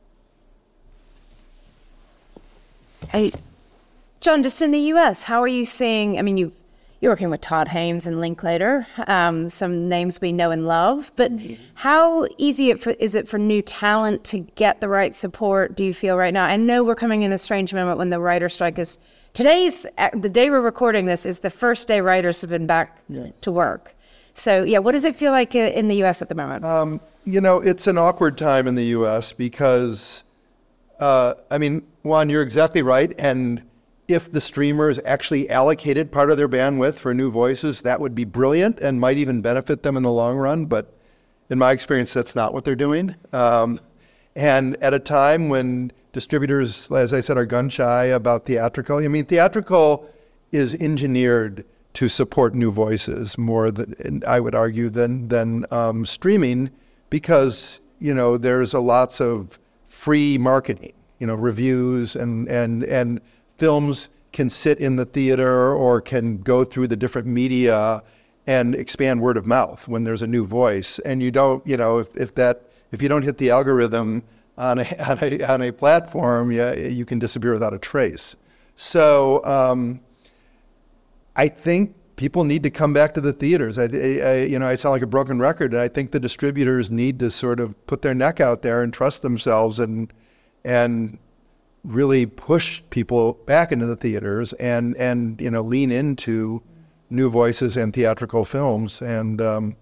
Hey, 3.10 3.32
John, 4.22 4.44
just 4.44 4.62
in 4.62 4.72
the 4.72 4.80
U.S., 4.96 5.24
how 5.24 5.42
are 5.42 5.48
you 5.60 5.66
seeing? 5.66 6.18
I 6.18 6.22
mean, 6.22 6.38
you 6.38 6.54
you're 7.04 7.12
working 7.12 7.30
with 7.30 7.42
Todd 7.42 7.68
Haynes 7.68 8.08
and 8.08 8.22
Linklater, 8.22 8.88
um, 9.08 9.50
some 9.50 9.90
names 9.90 10.22
we 10.22 10.32
know 10.32 10.52
and 10.52 10.66
love. 10.66 11.12
But 11.18 11.34
how 11.74 12.26
easy 12.38 12.70
it 12.70 12.80
for, 12.80 12.92
is 12.92 13.14
it 13.14 13.28
for 13.28 13.38
new 13.38 13.62
talent 13.62 14.24
to 14.26 14.40
get 14.40 14.80
the 14.80 14.88
right 14.88 15.14
support? 15.14 15.76
Do 15.76 15.84
you 15.84 15.94
feel 15.94 16.16
right 16.16 16.34
now? 16.34 16.46
I 16.46 16.56
know 16.56 16.82
we're 16.82 16.96
coming 16.96 17.24
in 17.24 17.34
a 17.34 17.38
strange 17.38 17.74
moment 17.74 17.98
when 17.98 18.10
the 18.10 18.22
writer 18.22 18.48
strike 18.48 18.80
is 18.80 19.00
Today's 19.34 19.88
uh, 19.98 20.12
the 20.14 20.30
day 20.30 20.52
we're 20.52 20.62
recording 20.62 21.06
this 21.06 21.26
is 21.26 21.40
the 21.40 21.50
first 21.50 21.88
day 21.88 22.02
writers 22.02 22.40
have 22.42 22.52
been 22.52 22.68
back 22.68 23.00
yes. 23.10 23.34
to 23.42 23.52
work. 23.52 23.96
So 24.36 24.62
yeah, 24.62 24.78
what 24.78 24.92
does 24.92 25.06
it 25.06 25.16
feel 25.16 25.32
like 25.32 25.56
in 25.56 25.88
the 25.88 25.96
U.S. 25.98 26.22
at 26.22 26.30
the 26.30 26.36
moment? 26.36 26.64
Um, 26.64 27.02
you 27.26 27.42
know, 27.42 27.58
it's 27.60 27.88
an 27.88 27.98
awkward 27.98 28.38
time 28.38 28.68
in 28.68 28.76
the 28.76 28.86
U.S. 28.86 29.34
because 29.34 30.24
Uh, 31.00 31.34
I 31.50 31.58
mean, 31.58 31.84
Juan, 32.04 32.30
you're 32.30 32.44
exactly 32.44 32.82
right. 32.82 33.14
And 33.18 33.64
if 34.08 34.32
the 34.32 34.42
streamers 34.42 35.00
actually 35.06 35.50
allocated 35.50 36.12
part 36.12 36.30
of 36.30 36.38
their 36.38 36.50
bandwidth 36.50 36.96
for 36.96 37.14
new 37.14 37.32
voices, 37.32 37.82
that 37.82 38.00
would 38.00 38.14
be 38.14 38.26
brilliant 38.26 38.80
and 38.80 39.00
might 39.00 39.18
even 39.18 39.42
benefit 39.42 39.84
them 39.84 39.96
in 39.96 40.04
the 40.04 40.12
long 40.12 40.38
run. 40.38 40.66
But 40.66 40.94
in 41.50 41.58
my 41.58 41.72
experience, 41.72 42.14
that's 42.14 42.36
not 42.36 42.54
what 42.54 42.66
they're 42.66 42.76
doing. 42.76 43.16
Um, 43.32 43.80
and 44.36 44.76
at 44.84 44.94
a 44.94 45.00
time 45.00 45.50
when 45.50 45.92
distributors, 46.12 46.92
as 46.92 47.14
I 47.14 47.22
said, 47.22 47.38
are 47.38 47.46
gun 47.46 47.70
shy 47.70 48.06
about 48.06 48.46
theatrical, 48.46 48.98
I 48.98 49.08
mean, 49.08 49.26
theatrical 49.26 50.10
is 50.52 50.74
engineered 50.76 51.66
to 51.94 52.10
support 52.10 52.56
new 52.56 52.72
voices 52.72 53.38
more 53.38 53.72
than 53.72 54.24
I 54.26 54.40
would 54.40 54.56
argue 54.56 54.90
than 54.90 55.28
than 55.28 55.66
um, 55.72 56.06
streaming 56.06 56.72
because 57.10 57.80
you 58.00 58.14
know 58.14 58.38
there's 58.38 58.74
a 58.74 58.80
lots 58.80 59.22
of 59.22 59.60
free 59.86 60.38
marketing, 60.38 60.94
you 61.20 61.28
know, 61.28 61.36
reviews 61.36 62.16
and 62.16 62.48
and 62.48 62.84
and 62.84 63.22
films 63.58 64.10
can 64.32 64.50
sit 64.50 64.80
in 64.80 64.96
the 64.96 65.06
theater 65.06 65.74
or 65.74 66.02
can 66.02 66.40
go 66.40 66.64
through 66.64 66.88
the 66.88 66.96
different 66.96 67.28
media 67.28 68.02
and 68.48 68.76
expand 68.76 69.22
word 69.22 69.38
of 69.38 69.46
mouth 69.46 69.88
when 69.88 70.04
there's 70.04 70.22
a 70.22 70.28
new 70.28 70.46
voice. 70.46 71.00
And 71.00 71.22
you 71.22 71.32
don't, 71.32 71.66
you 71.66 71.78
know, 71.78 72.00
if, 72.00 72.16
if 72.16 72.36
that 72.36 72.64
if 72.92 73.02
you 73.02 73.10
don't 73.10 73.24
hit 73.24 73.38
the 73.38 73.50
algorithm 73.50 74.24
on 74.58 74.80
a 74.80 74.84
on 75.10 75.20
a, 75.22 75.44
on 75.44 75.62
a 75.62 75.72
platform, 75.72 76.52
yeah, 76.52 76.74
you 76.74 77.06
can 77.06 77.20
disappear 77.20 77.54
without 77.54 77.74
a 77.74 77.80
trace. 77.80 78.36
So 78.76 79.44
um, 79.46 80.02
I 81.36 81.48
think 81.48 81.96
people 82.16 82.44
need 82.44 82.64
to 82.64 82.70
come 82.70 82.94
back 82.94 83.14
to 83.14 83.22
the 83.22 83.34
theaters. 83.34 83.78
I, 83.78 83.84
I, 83.84 84.36
you 84.44 84.60
know, 84.60 84.68
I 84.68 84.76
sound 84.76 84.94
like 84.94 85.02
a 85.02 85.08
broken 85.08 85.40
record, 85.40 85.74
and 85.74 85.82
I 85.82 85.88
think 85.88 86.12
the 86.12 86.20
distributors 86.20 86.92
need 86.92 87.20
to 87.20 87.32
sort 87.32 87.60
of 87.60 87.86
put 87.88 88.02
their 88.02 88.14
neck 88.14 88.40
out 88.40 88.62
there 88.62 88.82
and 88.82 88.94
trust 88.94 89.22
themselves 89.22 89.80
and 89.80 90.12
and 90.64 91.18
really 91.84 92.26
push 92.26 92.82
people 92.90 93.34
back 93.46 93.72
into 93.72 93.86
the 93.86 93.96
theaters 93.96 94.54
and 94.54 94.96
and 94.98 95.40
you 95.42 95.52
know 95.52 95.62
lean 95.62 95.92
into 95.92 96.62
new 97.10 97.30
voices 97.30 97.78
and 97.78 97.94
theatrical 97.94 98.46
films, 98.46 99.02
and 99.02 99.40
um, 99.42 99.76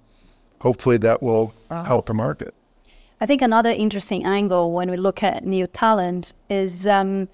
hopefully 0.59 0.97
that 0.97 1.23
will 1.23 1.53
help 1.69 2.05
the 2.07 2.13
market. 2.13 2.53
I 3.21 3.25
think 3.25 3.41
another 3.41 3.69
interesting 3.69 4.25
angle 4.25 4.71
when 4.71 4.89
we 4.89 4.97
look 4.97 5.21
at 5.23 5.45
new 5.45 5.67
talent 5.67 6.33
is 6.49 6.87
um, 6.87 7.29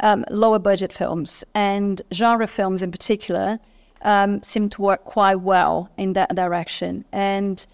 um, 0.00 0.24
lower 0.30 0.58
budget 0.58 0.92
films 0.92 1.44
and 1.54 2.00
genre 2.12 2.46
films 2.46 2.82
in 2.82 2.90
particular 2.90 3.58
um, 4.02 4.42
seem 4.42 4.68
to 4.70 4.82
work 4.82 5.04
quite 5.04 5.40
well 5.40 5.90
in 5.96 6.14
that 6.14 6.34
direction. 6.34 7.04
And 7.12 7.64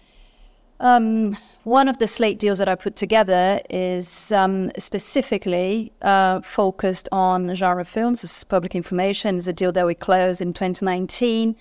um, 0.79 1.37
one 1.63 1.87
of 1.87 1.97
the 1.97 2.07
slate 2.07 2.39
deals 2.39 2.59
that 2.59 2.67
I 2.67 2.75
put 2.75 2.95
together 2.95 3.61
is 3.69 4.31
um, 4.33 4.69
specifically 4.77 5.93
uh, 6.01 6.41
focused 6.41 7.07
on 7.11 7.55
genre 7.55 7.85
films. 7.85 8.21
This 8.21 8.37
is 8.37 8.43
public 8.43 8.75
information. 8.75 9.37
It's 9.37 9.47
a 9.47 9.53
deal 9.53 9.71
that 9.71 9.85
we 9.85 9.95
closed 9.95 10.41
in 10.41 10.53
2019 10.53 11.55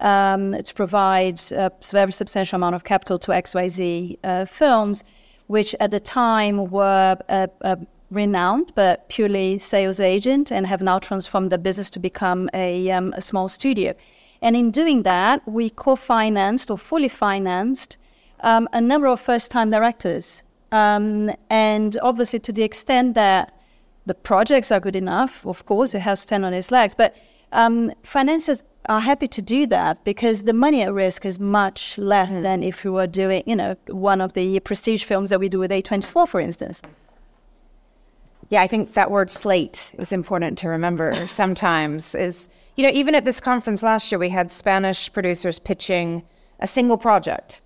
um, 0.00 0.54
to 0.62 0.74
provide 0.74 1.40
a 1.52 1.70
very 1.90 2.12
substantial 2.12 2.56
amount 2.56 2.74
of 2.74 2.84
capital 2.84 3.18
to 3.18 3.32
XYZ 3.32 4.18
uh, 4.24 4.44
films, 4.46 5.04
which 5.48 5.74
at 5.80 5.90
the 5.90 6.00
time 6.00 6.70
were 6.70 7.18
a, 7.28 7.48
a 7.60 7.78
renowned 8.10 8.72
but 8.74 9.08
purely 9.10 9.58
sales 9.58 10.00
agent 10.00 10.50
and 10.50 10.66
have 10.66 10.80
now 10.80 10.98
transformed 10.98 11.52
the 11.52 11.58
business 11.58 11.90
to 11.90 11.98
become 11.98 12.48
a, 12.54 12.90
um, 12.90 13.12
a 13.16 13.20
small 13.20 13.48
studio. 13.48 13.94
And 14.40 14.56
in 14.56 14.70
doing 14.70 15.02
that, 15.02 15.46
we 15.46 15.68
co 15.68 15.94
financed 15.94 16.70
or 16.70 16.78
fully 16.78 17.08
financed 17.08 17.98
um, 18.42 18.68
a 18.72 18.80
number 18.80 19.06
of 19.06 19.20
first 19.20 19.50
time 19.50 19.70
directors. 19.70 20.42
Um, 20.70 21.30
and 21.50 21.96
obviously, 22.02 22.38
to 22.40 22.52
the 22.52 22.62
extent 22.62 23.14
that 23.14 23.54
the 24.06 24.14
projects 24.14 24.72
are 24.72 24.80
good 24.80 24.96
enough, 24.96 25.46
of 25.46 25.64
course, 25.66 25.94
it 25.94 26.00
has 26.00 26.20
to 26.20 26.22
stand 26.22 26.44
on 26.44 26.52
its 26.52 26.70
legs. 26.70 26.94
But 26.94 27.16
um, 27.52 27.92
financiers 28.02 28.64
are 28.86 29.00
happy 29.00 29.28
to 29.28 29.42
do 29.42 29.66
that 29.66 30.02
because 30.04 30.42
the 30.42 30.52
money 30.52 30.82
at 30.82 30.92
risk 30.92 31.24
is 31.24 31.38
much 31.38 31.98
less 31.98 32.32
mm. 32.32 32.42
than 32.42 32.62
if 32.62 32.84
we 32.84 32.90
were 32.90 33.06
doing, 33.06 33.42
you 33.46 33.54
know, 33.54 33.76
one 33.88 34.20
of 34.20 34.32
the 34.32 34.58
prestige 34.60 35.04
films 35.04 35.30
that 35.30 35.38
we 35.38 35.48
do 35.48 35.58
with 35.58 35.70
A24, 35.70 36.26
for 36.26 36.40
instance. 36.40 36.82
Yeah, 38.48 38.62
I 38.62 38.66
think 38.66 38.94
that 38.94 39.10
word 39.10 39.30
slate 39.30 39.94
is 39.98 40.12
important 40.12 40.58
to 40.58 40.68
remember 40.68 41.26
sometimes. 41.28 42.14
Is, 42.14 42.48
you 42.76 42.84
know, 42.84 42.92
even 42.92 43.14
at 43.14 43.24
this 43.24 43.40
conference 43.40 43.82
last 43.82 44.10
year, 44.10 44.18
we 44.18 44.30
had 44.30 44.50
Spanish 44.50 45.12
producers 45.12 45.58
pitching 45.58 46.24
a 46.58 46.66
single 46.66 46.96
project 46.96 47.60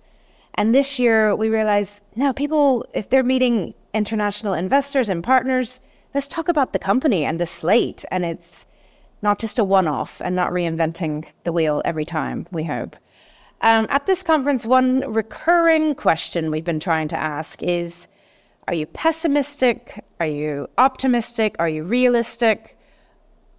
and 0.57 0.73
this 0.73 0.97
year 0.97 1.35
we 1.35 1.49
realized 1.49 2.03
no, 2.15 2.33
people, 2.33 2.85
if 2.93 3.09
they're 3.09 3.23
meeting 3.23 3.75
international 3.93 4.53
investors 4.53 5.07
and 5.07 5.23
partners, 5.23 5.79
let's 6.13 6.27
talk 6.27 6.49
about 6.49 6.73
the 6.73 6.79
company 6.79 7.23
and 7.25 7.39
the 7.39 7.45
slate. 7.45 8.03
And 8.09 8.25
it's 8.25 8.65
not 9.21 9.39
just 9.39 9.59
a 9.59 9.63
one 9.63 9.87
off 9.87 10.21
and 10.23 10.35
not 10.35 10.51
reinventing 10.51 11.25
the 11.43 11.53
wheel 11.53 11.81
every 11.85 12.05
time, 12.05 12.47
we 12.51 12.63
hope. 12.63 12.95
Um, 13.61 13.87
at 13.89 14.05
this 14.05 14.23
conference, 14.23 14.65
one 14.65 15.03
recurring 15.07 15.95
question 15.95 16.51
we've 16.51 16.63
been 16.63 16.79
trying 16.79 17.07
to 17.09 17.17
ask 17.17 17.61
is 17.63 18.07
Are 18.67 18.73
you 18.73 18.85
pessimistic? 18.85 20.03
Are 20.19 20.27
you 20.27 20.67
optimistic? 20.77 21.55
Are 21.59 21.69
you 21.69 21.83
realistic? 21.83 22.77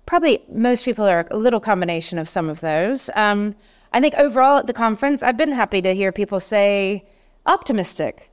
Probably 0.06 0.42
most 0.50 0.84
people 0.84 1.04
are 1.04 1.26
a 1.30 1.36
little 1.36 1.60
combination 1.60 2.18
of 2.18 2.28
some 2.28 2.48
of 2.48 2.60
those. 2.60 3.10
Um, 3.14 3.54
I 3.92 4.00
think 4.00 4.14
overall 4.14 4.58
at 4.58 4.66
the 4.66 4.72
conference, 4.72 5.22
I've 5.22 5.36
been 5.36 5.52
happy 5.52 5.80
to 5.82 5.94
hear 5.94 6.12
people 6.12 6.40
say 6.40 7.06
optimistic. 7.46 8.30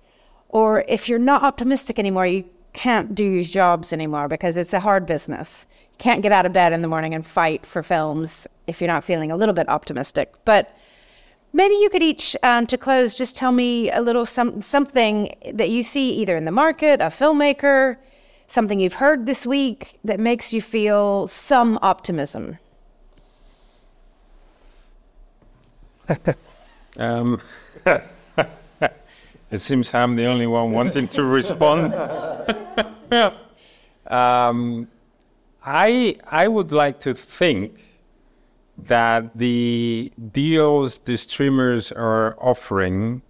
Or 0.49 0.85
if 0.87 1.09
you're 1.09 1.19
not 1.19 1.43
optimistic 1.43 1.99
anymore, 1.99 2.27
you 2.27 2.45
can't 2.73 3.15
do 3.15 3.23
your 3.23 3.43
jobs 3.43 3.93
anymore 3.93 4.27
because 4.27 4.57
it's 4.57 4.73
a 4.73 4.79
hard 4.79 5.05
business. 5.05 5.65
You 5.91 5.97
can't 5.97 6.21
get 6.21 6.31
out 6.31 6.45
of 6.45 6.53
bed 6.53 6.73
in 6.73 6.81
the 6.81 6.87
morning 6.87 7.15
and 7.15 7.25
fight 7.25 7.65
for 7.65 7.81
films 7.81 8.47
if 8.67 8.81
you're 8.81 8.87
not 8.87 9.03
feeling 9.03 9.31
a 9.31 9.37
little 9.37 9.55
bit 9.55 9.69
optimistic. 9.69 10.33
But 10.43 10.75
maybe 11.53 11.75
you 11.75 11.89
could 11.89 12.03
each, 12.03 12.35
um, 12.43 12.67
to 12.67 12.77
close, 12.77 13.15
just 13.15 13.35
tell 13.37 13.53
me 13.53 13.89
a 13.91 14.01
little 14.01 14.25
some, 14.25 14.61
something 14.61 15.33
that 15.53 15.69
you 15.69 15.83
see 15.83 16.11
either 16.11 16.35
in 16.35 16.45
the 16.45 16.51
market, 16.51 16.99
a 16.99 17.05
filmmaker, 17.05 17.97
something 18.47 18.79
you've 18.79 18.93
heard 18.93 19.25
this 19.25 19.45
week 19.45 19.97
that 20.03 20.19
makes 20.19 20.51
you 20.51 20.61
feel 20.61 21.27
some 21.27 21.79
optimism. 21.81 22.57
um, 26.97 27.41
it 27.85 29.57
seems 29.57 29.93
I'm 29.93 30.15
the 30.15 30.25
only 30.25 30.47
one 30.47 30.71
wanting 30.71 31.07
to 31.09 31.23
respond. 31.23 31.93
um, 34.07 34.87
I 35.63 36.17
I 36.27 36.47
would 36.47 36.71
like 36.71 36.99
to 37.01 37.13
think 37.13 37.81
that 38.77 39.37
the 39.37 40.11
deals 40.31 40.99
the 40.99 41.17
streamers 41.17 41.91
are 41.91 42.37
offering 42.39 43.21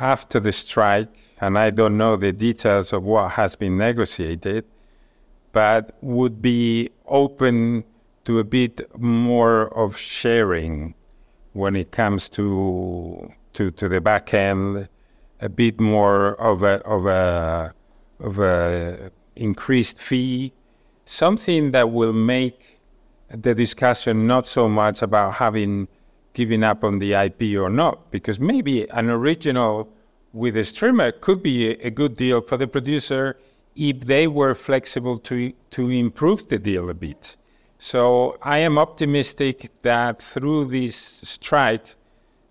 after 0.00 0.40
the 0.40 0.52
strike, 0.52 1.14
and 1.40 1.58
I 1.58 1.70
don't 1.70 1.96
know 1.96 2.16
the 2.16 2.32
details 2.32 2.92
of 2.92 3.04
what 3.04 3.32
has 3.32 3.54
been 3.56 3.76
negotiated, 3.76 4.64
but 5.52 5.96
would 6.00 6.40
be 6.40 6.90
open 7.06 7.84
to 8.24 8.38
a 8.38 8.44
bit 8.44 8.80
more 8.98 9.68
of 9.76 9.96
sharing 9.96 10.94
when 11.52 11.76
it 11.76 11.90
comes 11.90 12.28
to 12.30 13.32
to, 13.54 13.70
to 13.72 13.88
the 13.88 14.00
back 14.00 14.34
end, 14.34 14.88
a 15.40 15.48
bit 15.48 15.80
more 15.80 16.40
of 16.40 16.62
a 16.62 16.80
of 16.84 17.06
a 17.06 17.74
of 18.20 18.38
a 18.38 19.10
increased 19.36 20.00
fee, 20.00 20.52
something 21.04 21.70
that 21.72 21.90
will 21.90 22.12
make 22.12 22.78
the 23.30 23.54
discussion 23.54 24.26
not 24.26 24.46
so 24.46 24.68
much 24.68 25.02
about 25.02 25.34
having 25.34 25.88
given 26.32 26.62
up 26.62 26.84
on 26.84 26.98
the 26.98 27.14
IP 27.14 27.58
or 27.58 27.70
not, 27.70 28.10
because 28.10 28.38
maybe 28.38 28.88
an 28.90 29.10
original 29.10 29.88
with 30.32 30.56
a 30.56 30.64
streamer 30.64 31.10
could 31.10 31.42
be 31.42 31.70
a, 31.70 31.90
good 31.90 32.14
deal 32.14 32.40
for 32.40 32.56
the 32.56 32.66
producer 32.66 33.36
if 33.74 34.00
they 34.00 34.26
were 34.26 34.54
flexible 34.54 35.18
to 35.18 35.52
to 35.70 35.90
improve 35.90 36.48
the 36.48 36.58
deal 36.58 36.90
a 36.90 36.94
bit. 36.94 37.36
So 37.78 38.36
I 38.42 38.58
am 38.58 38.76
optimistic 38.76 39.70
that 39.82 40.20
through 40.20 40.66
this 40.66 40.96
strike, 40.96 41.94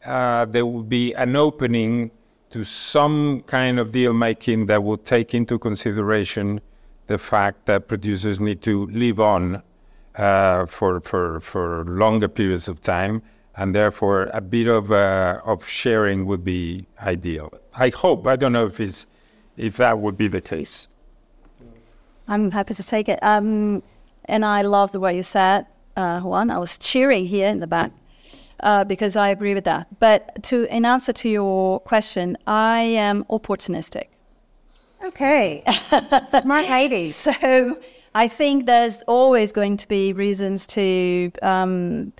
uh, 0.06 0.46
there 0.46 0.66
will 0.66 0.84
be 0.84 1.14
an 1.14 1.36
opening 1.36 2.12
to 2.50 2.64
some 2.64 3.42
kind 3.42 3.78
of 3.78 3.92
deal 3.92 4.14
making 4.14 4.68
that 4.68 4.82
will 4.82 4.98
take 4.98 5.34
into 5.34 5.60
consideration 5.60 6.62
the 7.08 7.18
fact 7.18 7.66
that 7.66 7.90
producers 7.90 8.40
need 8.40 8.62
to 8.62 8.88
live 8.88 9.20
on 9.20 9.62
uh, 10.16 10.66
for, 10.66 11.02
for, 11.02 11.42
for 11.42 11.84
longer 11.86 12.30
periods 12.30 12.70
of 12.70 12.80
time, 12.80 13.22
and 13.58 13.76
therefore 13.76 14.30
a 14.34 14.42
bit 14.42 14.68
of, 14.68 14.92
uh, 14.92 15.42
of 15.44 15.68
sharing 15.68 16.26
would 16.26 16.44
be 16.44 16.88
ideal. 17.02 17.52
I 17.74 17.90
hope. 17.90 18.28
I 18.28 18.38
don't 18.38 18.54
know 18.54 18.66
if, 18.66 18.80
it's, 18.80 19.06
if 19.58 19.76
that 19.78 20.00
would 20.00 20.18
be 20.18 20.30
the 20.30 20.42
case. 20.42 20.88
I'm 22.30 22.50
happy 22.52 22.74
to 22.74 22.84
take 22.84 23.10
it. 23.10 23.20
Um, 23.22 23.84
and 24.28 24.46
I 24.46 24.62
love 24.62 24.92
the 24.92 25.00
way 25.00 25.16
you 25.16 25.24
said, 25.24 25.66
uh, 25.96 26.20
Juan. 26.22 26.52
I 26.52 26.58
was 26.58 26.78
cheering 26.78 27.26
here 27.26 27.48
in 27.48 27.60
the 27.60 27.68
back 27.68 27.92
uh, 28.62 28.84
because 28.84 29.16
I 29.16 29.30
agree 29.30 29.54
with 29.54 29.66
that. 29.66 29.88
But 30.00 30.44
to 30.44 30.64
in 30.74 30.86
answer 30.86 31.14
to 31.14 31.30
your 31.30 31.80
question, 31.80 32.38
I 32.46 32.80
am 32.82 33.24
opportunistic. 33.26 34.08
Okay. 35.04 35.64
Smart 36.42 36.68
lady. 36.70 37.10
So 37.12 37.80
I 38.16 38.28
think 38.28 38.66
there's 38.66 39.04
always 39.04 39.52
going 39.52 39.78
to 39.78 39.88
be 39.88 40.14
reasons 40.14 40.68
to 40.68 41.32
um, 41.42 42.14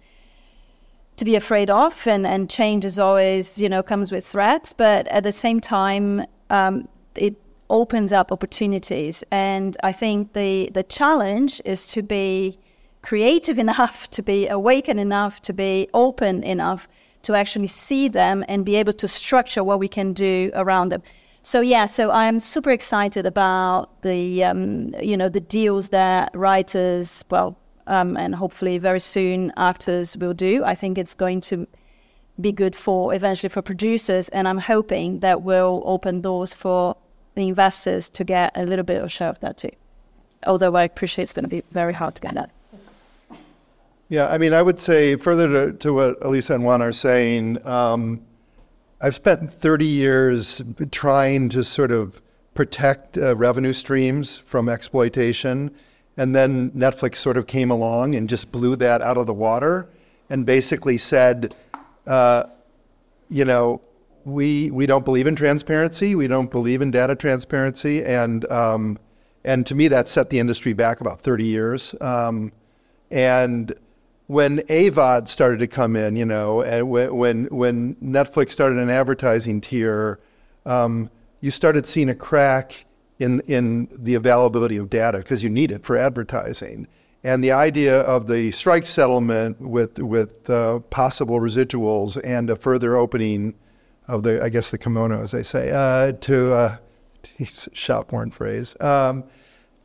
to 1.18 1.26
be 1.26 1.36
afraid 1.36 1.72
of, 1.72 2.06
and, 2.06 2.28
and 2.28 2.48
change 2.48 2.86
is 2.86 3.00
always, 3.00 3.60
you 3.60 3.68
know, 3.68 3.82
comes 3.82 4.12
with 4.12 4.24
threats. 4.26 4.74
But 4.74 5.08
at 5.08 5.24
the 5.24 5.32
same 5.32 5.60
time, 5.60 6.24
um, 6.52 6.88
it 7.16 7.36
opens 7.70 8.12
up 8.14 8.32
opportunities. 8.32 9.24
And 9.32 9.78
I 9.84 9.92
think 9.92 10.34
the, 10.34 10.70
the 10.74 10.84
challenge 10.84 11.62
is 11.66 11.88
to 11.94 12.02
be 12.02 12.58
creative 13.02 13.60
enough, 13.60 14.10
to 14.12 14.22
be 14.22 14.48
awakened 14.48 15.00
enough, 15.00 15.42
to 15.42 15.54
be 15.54 15.88
open 15.94 16.44
enough 16.44 16.88
to 17.24 17.36
actually 17.36 17.68
see 17.68 18.08
them 18.08 18.44
and 18.48 18.66
be 18.66 18.76
able 18.76 18.94
to 18.94 19.08
structure 19.08 19.64
what 19.64 19.80
we 19.80 19.88
can 19.88 20.14
do 20.14 20.52
around 20.54 20.90
them. 20.90 21.04
So 21.42 21.62
yeah, 21.62 21.86
so 21.86 22.12
I'm 22.12 22.40
super 22.40 22.72
excited 22.72 23.26
about 23.26 24.02
the 24.02 24.44
um, 24.44 24.94
you 25.02 25.16
know 25.16 25.30
the 25.30 25.40
deals 25.40 25.90
that 25.90 26.32
writers, 26.36 27.24
well, 27.30 27.58
um, 27.88 28.18
and 28.18 28.36
hopefully 28.36 28.78
very 28.78 29.00
soon 29.00 29.54
actors 29.56 30.18
will 30.18 30.34
do. 30.34 30.64
I 30.66 30.76
think 30.76 30.98
it's 30.98 31.16
going 31.16 31.42
to 31.42 31.66
be 32.42 32.52
good 32.52 32.76
for 32.76 33.14
eventually 33.14 33.50
for 33.50 33.62
producers, 33.62 34.28
and 34.30 34.48
I'm 34.48 34.58
hoping 34.58 35.20
that 35.20 35.42
will 35.42 35.84
open 35.86 36.22
doors 36.22 36.54
for 36.54 36.98
the 37.38 37.48
investors 37.48 38.10
to 38.10 38.24
get 38.24 38.52
a 38.56 38.66
little 38.66 38.84
bit 38.84 39.02
of 39.02 39.12
share 39.12 39.30
of 39.30 39.40
that 39.40 39.58
too. 39.58 39.72
Although 40.46 40.76
I 40.76 40.84
appreciate 40.84 41.24
it's 41.24 41.34
going 41.34 41.44
to 41.44 41.50
be 41.50 41.64
very 41.72 41.94
hard 41.94 42.16
to 42.16 42.22
get 42.22 42.34
that. 42.34 42.50
Yeah, 44.10 44.28
I 44.28 44.38
mean, 44.38 44.54
I 44.54 44.62
would 44.62 44.80
say 44.80 45.16
further 45.18 45.48
to, 45.72 45.78
to 45.78 45.94
what 45.94 46.18
Elisa 46.22 46.56
and 46.56 46.64
Juan 46.64 46.82
are 46.82 46.92
saying, 46.92 47.66
um, 47.66 48.22
I've 49.02 49.16
spent 49.16 49.52
30 49.52 49.86
years 49.86 50.62
trying 50.92 51.50
to 51.50 51.64
sort 51.64 51.92
of 51.92 52.22
protect 52.54 53.18
uh, 53.18 53.36
revenue 53.36 53.74
streams 53.74 54.40
from 54.40 54.70
exploitation. 54.70 55.72
And 56.16 56.36
then 56.36 56.72
Netflix 56.72 57.18
sort 57.18 57.38
of 57.38 57.46
came 57.46 57.70
along 57.70 58.16
and 58.16 58.28
just 58.28 58.52
blew 58.52 58.76
that 58.78 59.02
out 59.02 59.18
of 59.18 59.28
the 59.28 59.34
water 59.34 59.88
and 60.30 60.46
basically 60.46 60.98
said, 60.98 61.54
uh, 62.08 62.46
you 63.30 63.46
know, 63.46 63.82
we 64.28 64.70
we 64.72 64.86
don't 64.86 65.06
believe 65.06 65.26
in 65.26 65.36
transparency. 65.36 66.14
We 66.14 66.28
don't 66.28 66.52
believe 66.52 66.82
in 66.82 66.92
data 66.92 67.16
transparency, 67.16 68.04
and 68.04 68.50
um, 68.52 69.00
and 69.46 69.66
to 69.66 69.74
me 69.74 69.88
that 69.88 70.10
set 70.10 70.30
the 70.30 70.40
industry 70.40 70.74
back 70.74 71.00
about 71.00 71.22
30 71.22 71.46
years. 71.46 71.96
Um, 72.02 72.52
and 73.10 73.74
when 74.28 74.60
AVOD 74.60 75.30
started 75.30 75.60
to 75.60 75.68
come 75.68 75.96
in, 75.96 76.18
you 76.18 76.26
know, 76.26 76.62
and 76.62 76.90
when 76.90 77.46
when 77.46 77.96
Netflix 77.96 78.50
started 78.50 78.80
an 78.80 78.90
advertising 78.90 79.62
tier, 79.62 80.20
um, 80.66 81.10
you 81.40 81.50
started 81.50 81.88
seeing 81.88 82.10
a 82.10 82.16
crack 82.16 82.86
in 83.20 83.40
in 83.48 83.88
the 83.92 84.16
availability 84.16 84.76
of 84.76 84.90
data 84.90 85.20
because 85.20 85.42
you 85.42 85.50
need 85.50 85.72
it 85.72 85.86
for 85.86 85.96
advertising. 85.96 86.86
And 87.24 87.42
the 87.44 87.52
idea 87.54 88.02
of 88.02 88.28
the 88.28 88.52
strike 88.52 88.88
settlement 88.88 89.62
with 89.62 90.00
with 90.00 90.50
uh, 90.50 90.80
possible 90.90 91.40
residuals 91.40 92.20
and 92.26 92.50
a 92.50 92.58
further 92.58 92.98
opening 92.98 93.56
of 94.08 94.24
the, 94.24 94.44
I 94.44 94.50
guess 94.50 94.72
the 94.72 94.78
kimono, 94.78 95.22
as 95.22 95.32
they 95.32 95.44
say, 95.44 95.72
uh, 95.72 96.14
to, 96.14 96.54
uh, 96.54 96.78
to 97.24 97.30
use 97.38 97.68
a 97.72 97.76
shop-worn 97.76 98.32
phrase, 98.32 98.76
um, 98.80 99.24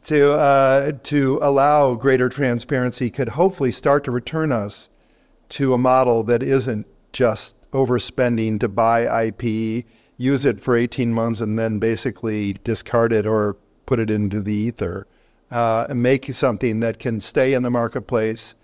to 0.04 0.32
uh, 0.32 0.92
to 1.04 1.38
allow 1.42 1.94
greater 1.94 2.28
transparency 2.28 3.10
could 3.10 3.30
hopefully 3.30 3.70
start 3.70 4.04
to 4.04 4.10
return 4.10 4.50
us 4.50 4.90
to 5.48 5.74
a 5.74 5.78
model 5.78 6.24
that 6.24 6.42
isn't 6.42 6.86
just 7.12 7.56
overspending 7.72 8.58
to 8.58 8.68
buy 8.68 9.24
IP, 9.26 9.84
use 10.16 10.44
it 10.44 10.60
for 10.60 10.76
18 10.76 11.12
months, 11.12 11.40
and 11.40 11.58
then 11.58 11.78
basically 11.78 12.54
discard 12.64 13.12
it 13.12 13.26
or 13.26 13.56
put 13.86 13.98
it 14.00 14.10
into 14.10 14.40
the 14.40 14.52
ether, 14.52 15.06
uh, 15.50 15.86
and 15.88 16.02
make 16.02 16.32
something 16.32 16.80
that 16.80 16.98
can 16.98 17.20
stay 17.20 17.54
in 17.54 17.62
the 17.62 17.70
marketplace 17.70 18.54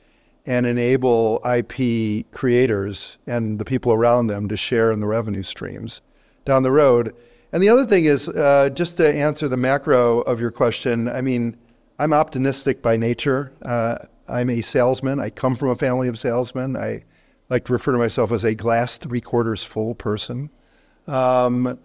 and 0.49 0.65
enable 0.65 1.43
IP 1.45 2.25
creators 2.33 3.19
and 3.27 3.59
the 3.59 3.67
people 3.67 3.93
around 3.93 4.29
them 4.29 4.49
to 4.49 4.57
share 4.57 4.91
in 4.91 4.99
the 4.99 5.07
revenue 5.07 5.43
streams 5.43 6.01
down 6.47 6.63
the 6.63 6.73
road. 6.73 7.15
And 7.53 7.63
the 7.63 7.69
other 7.69 7.85
thing 7.85 8.07
is, 8.07 8.31
uh, 8.31 8.71
just 8.73 8.97
to 8.97 9.15
answer 9.15 9.47
the 9.47 9.59
macro 9.59 10.23
of 10.23 10.41
your 10.41 10.51
question, 10.51 11.07
I 11.07 11.21
mean, 11.21 11.55
I'm 11.99 12.15
optimistic 12.15 12.81
by 12.81 12.97
nature. 12.97 13.53
Uh, 13.61 13.97
I'm 14.27 14.49
a 14.49 14.63
salesman. 14.63 15.21
I 15.21 15.29
come 15.29 15.55
from 15.55 15.69
a 15.69 15.77
family 15.77 16.09
of 16.09 16.19
salesmen. 16.19 16.79
I 16.79 17.03
like 17.51 17.67
to 17.67 17.75
refer 17.75 17.93
to 17.93 17.99
myself 17.99 18.33
as 18.33 18.43
a 18.43 18.55
glass 18.55 18.97
three 18.97 19.21
quarters 19.21 19.63
full 19.63 19.95
person. 19.95 20.49
Um, 21.07 21.79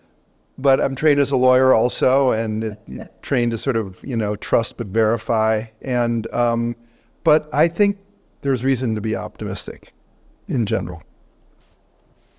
but 0.57 0.80
I'm 0.80 0.95
trained 0.95 1.20
as 1.20 1.32
a 1.32 1.38
lawyer 1.38 1.74
also, 1.74 2.32
and 2.32 2.78
trained 3.22 3.51
to 3.51 3.57
sort 3.57 3.76
of 3.76 4.01
you 4.05 4.16
know 4.16 4.38
trust 4.38 4.78
but 4.78 4.88
verify. 4.88 5.66
And 5.82 6.32
um, 6.32 6.78
but 7.26 7.49
I 7.53 7.68
think 7.68 7.97
there's 8.44 8.64
reason 8.64 8.94
to 8.96 9.02
be 9.02 9.16
optimistic 9.16 9.94
in 10.48 10.66
general. 10.66 11.02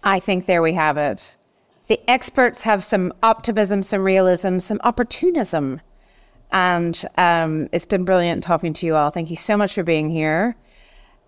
I 0.04 0.20
think 0.20 0.46
there 0.46 0.62
we 0.62 0.74
have 0.74 0.96
it. 0.96 1.36
The 1.88 1.98
experts 2.08 2.62
have 2.62 2.84
some 2.84 3.12
optimism, 3.22 3.82
some 3.82 4.02
realism, 4.02 4.58
some 4.58 4.80
opportunism. 4.84 5.80
And 6.52 7.04
um, 7.18 7.68
it's 7.72 7.86
been 7.86 8.04
brilliant 8.04 8.42
talking 8.42 8.72
to 8.74 8.86
you 8.86 8.94
all. 8.94 9.10
Thank 9.10 9.30
you 9.30 9.36
so 9.36 9.56
much 9.56 9.74
for 9.74 9.82
being 9.82 10.10
here. 10.10 10.54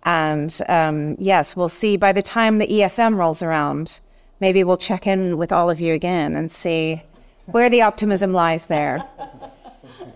And 0.03 0.57
um, 0.69 1.15
yes, 1.19 1.55
we'll 1.55 1.69
see 1.69 1.97
by 1.97 2.13
the 2.13 2.21
time 2.21 2.59
the 2.59 2.67
EFM 2.67 3.17
rolls 3.17 3.43
around, 3.43 3.99
maybe 4.39 4.63
we'll 4.63 4.77
check 4.77 5.05
in 5.05 5.37
with 5.37 5.51
all 5.51 5.69
of 5.69 5.81
you 5.81 5.93
again 5.93 6.35
and 6.35 6.51
see 6.51 7.01
where 7.47 7.69
the 7.69 7.81
optimism 7.81 8.31
lies 8.31 8.67
there. 8.67 9.03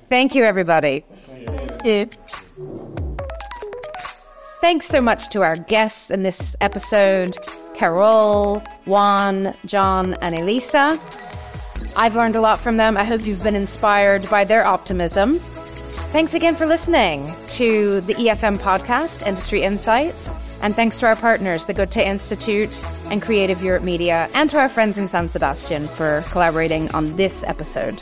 Thank 0.09 0.35
you, 0.35 0.43
everybody. 0.43 1.03
Thank 1.25 1.85
you. 1.85 2.80
Thanks 4.61 4.85
so 4.85 5.01
much 5.01 5.29
to 5.29 5.41
our 5.41 5.55
guests 5.55 6.11
in 6.11 6.21
this 6.21 6.55
episode 6.61 7.35
Carole, 7.73 8.59
Juan, 8.85 9.55
John, 9.65 10.13
and 10.21 10.35
Elisa. 10.35 10.99
I've 11.97 12.15
learned 12.15 12.35
a 12.35 12.41
lot 12.41 12.59
from 12.59 12.77
them. 12.77 12.95
I 12.95 13.03
hope 13.03 13.25
you've 13.25 13.41
been 13.41 13.55
inspired 13.55 14.29
by 14.29 14.43
their 14.43 14.63
optimism. 14.63 15.39
Thanks 16.13 16.35
again 16.35 16.53
for 16.53 16.67
listening 16.67 17.33
to 17.53 18.01
the 18.01 18.13
EFM 18.13 18.59
podcast, 18.59 19.25
Industry 19.25 19.63
Insights. 19.63 20.35
And 20.61 20.75
thanks 20.75 20.99
to 20.99 21.07
our 21.07 21.15
partners, 21.15 21.65
the 21.65 21.73
Goethe 21.73 21.97
Institute 21.97 22.83
and 23.09 23.19
Creative 23.19 23.63
Europe 23.63 23.83
Media, 23.83 24.29
and 24.35 24.47
to 24.51 24.59
our 24.59 24.69
friends 24.69 24.99
in 24.99 25.07
San 25.07 25.27
Sebastian 25.27 25.87
for 25.87 26.23
collaborating 26.29 26.93
on 26.93 27.15
this 27.17 27.43
episode. 27.45 27.99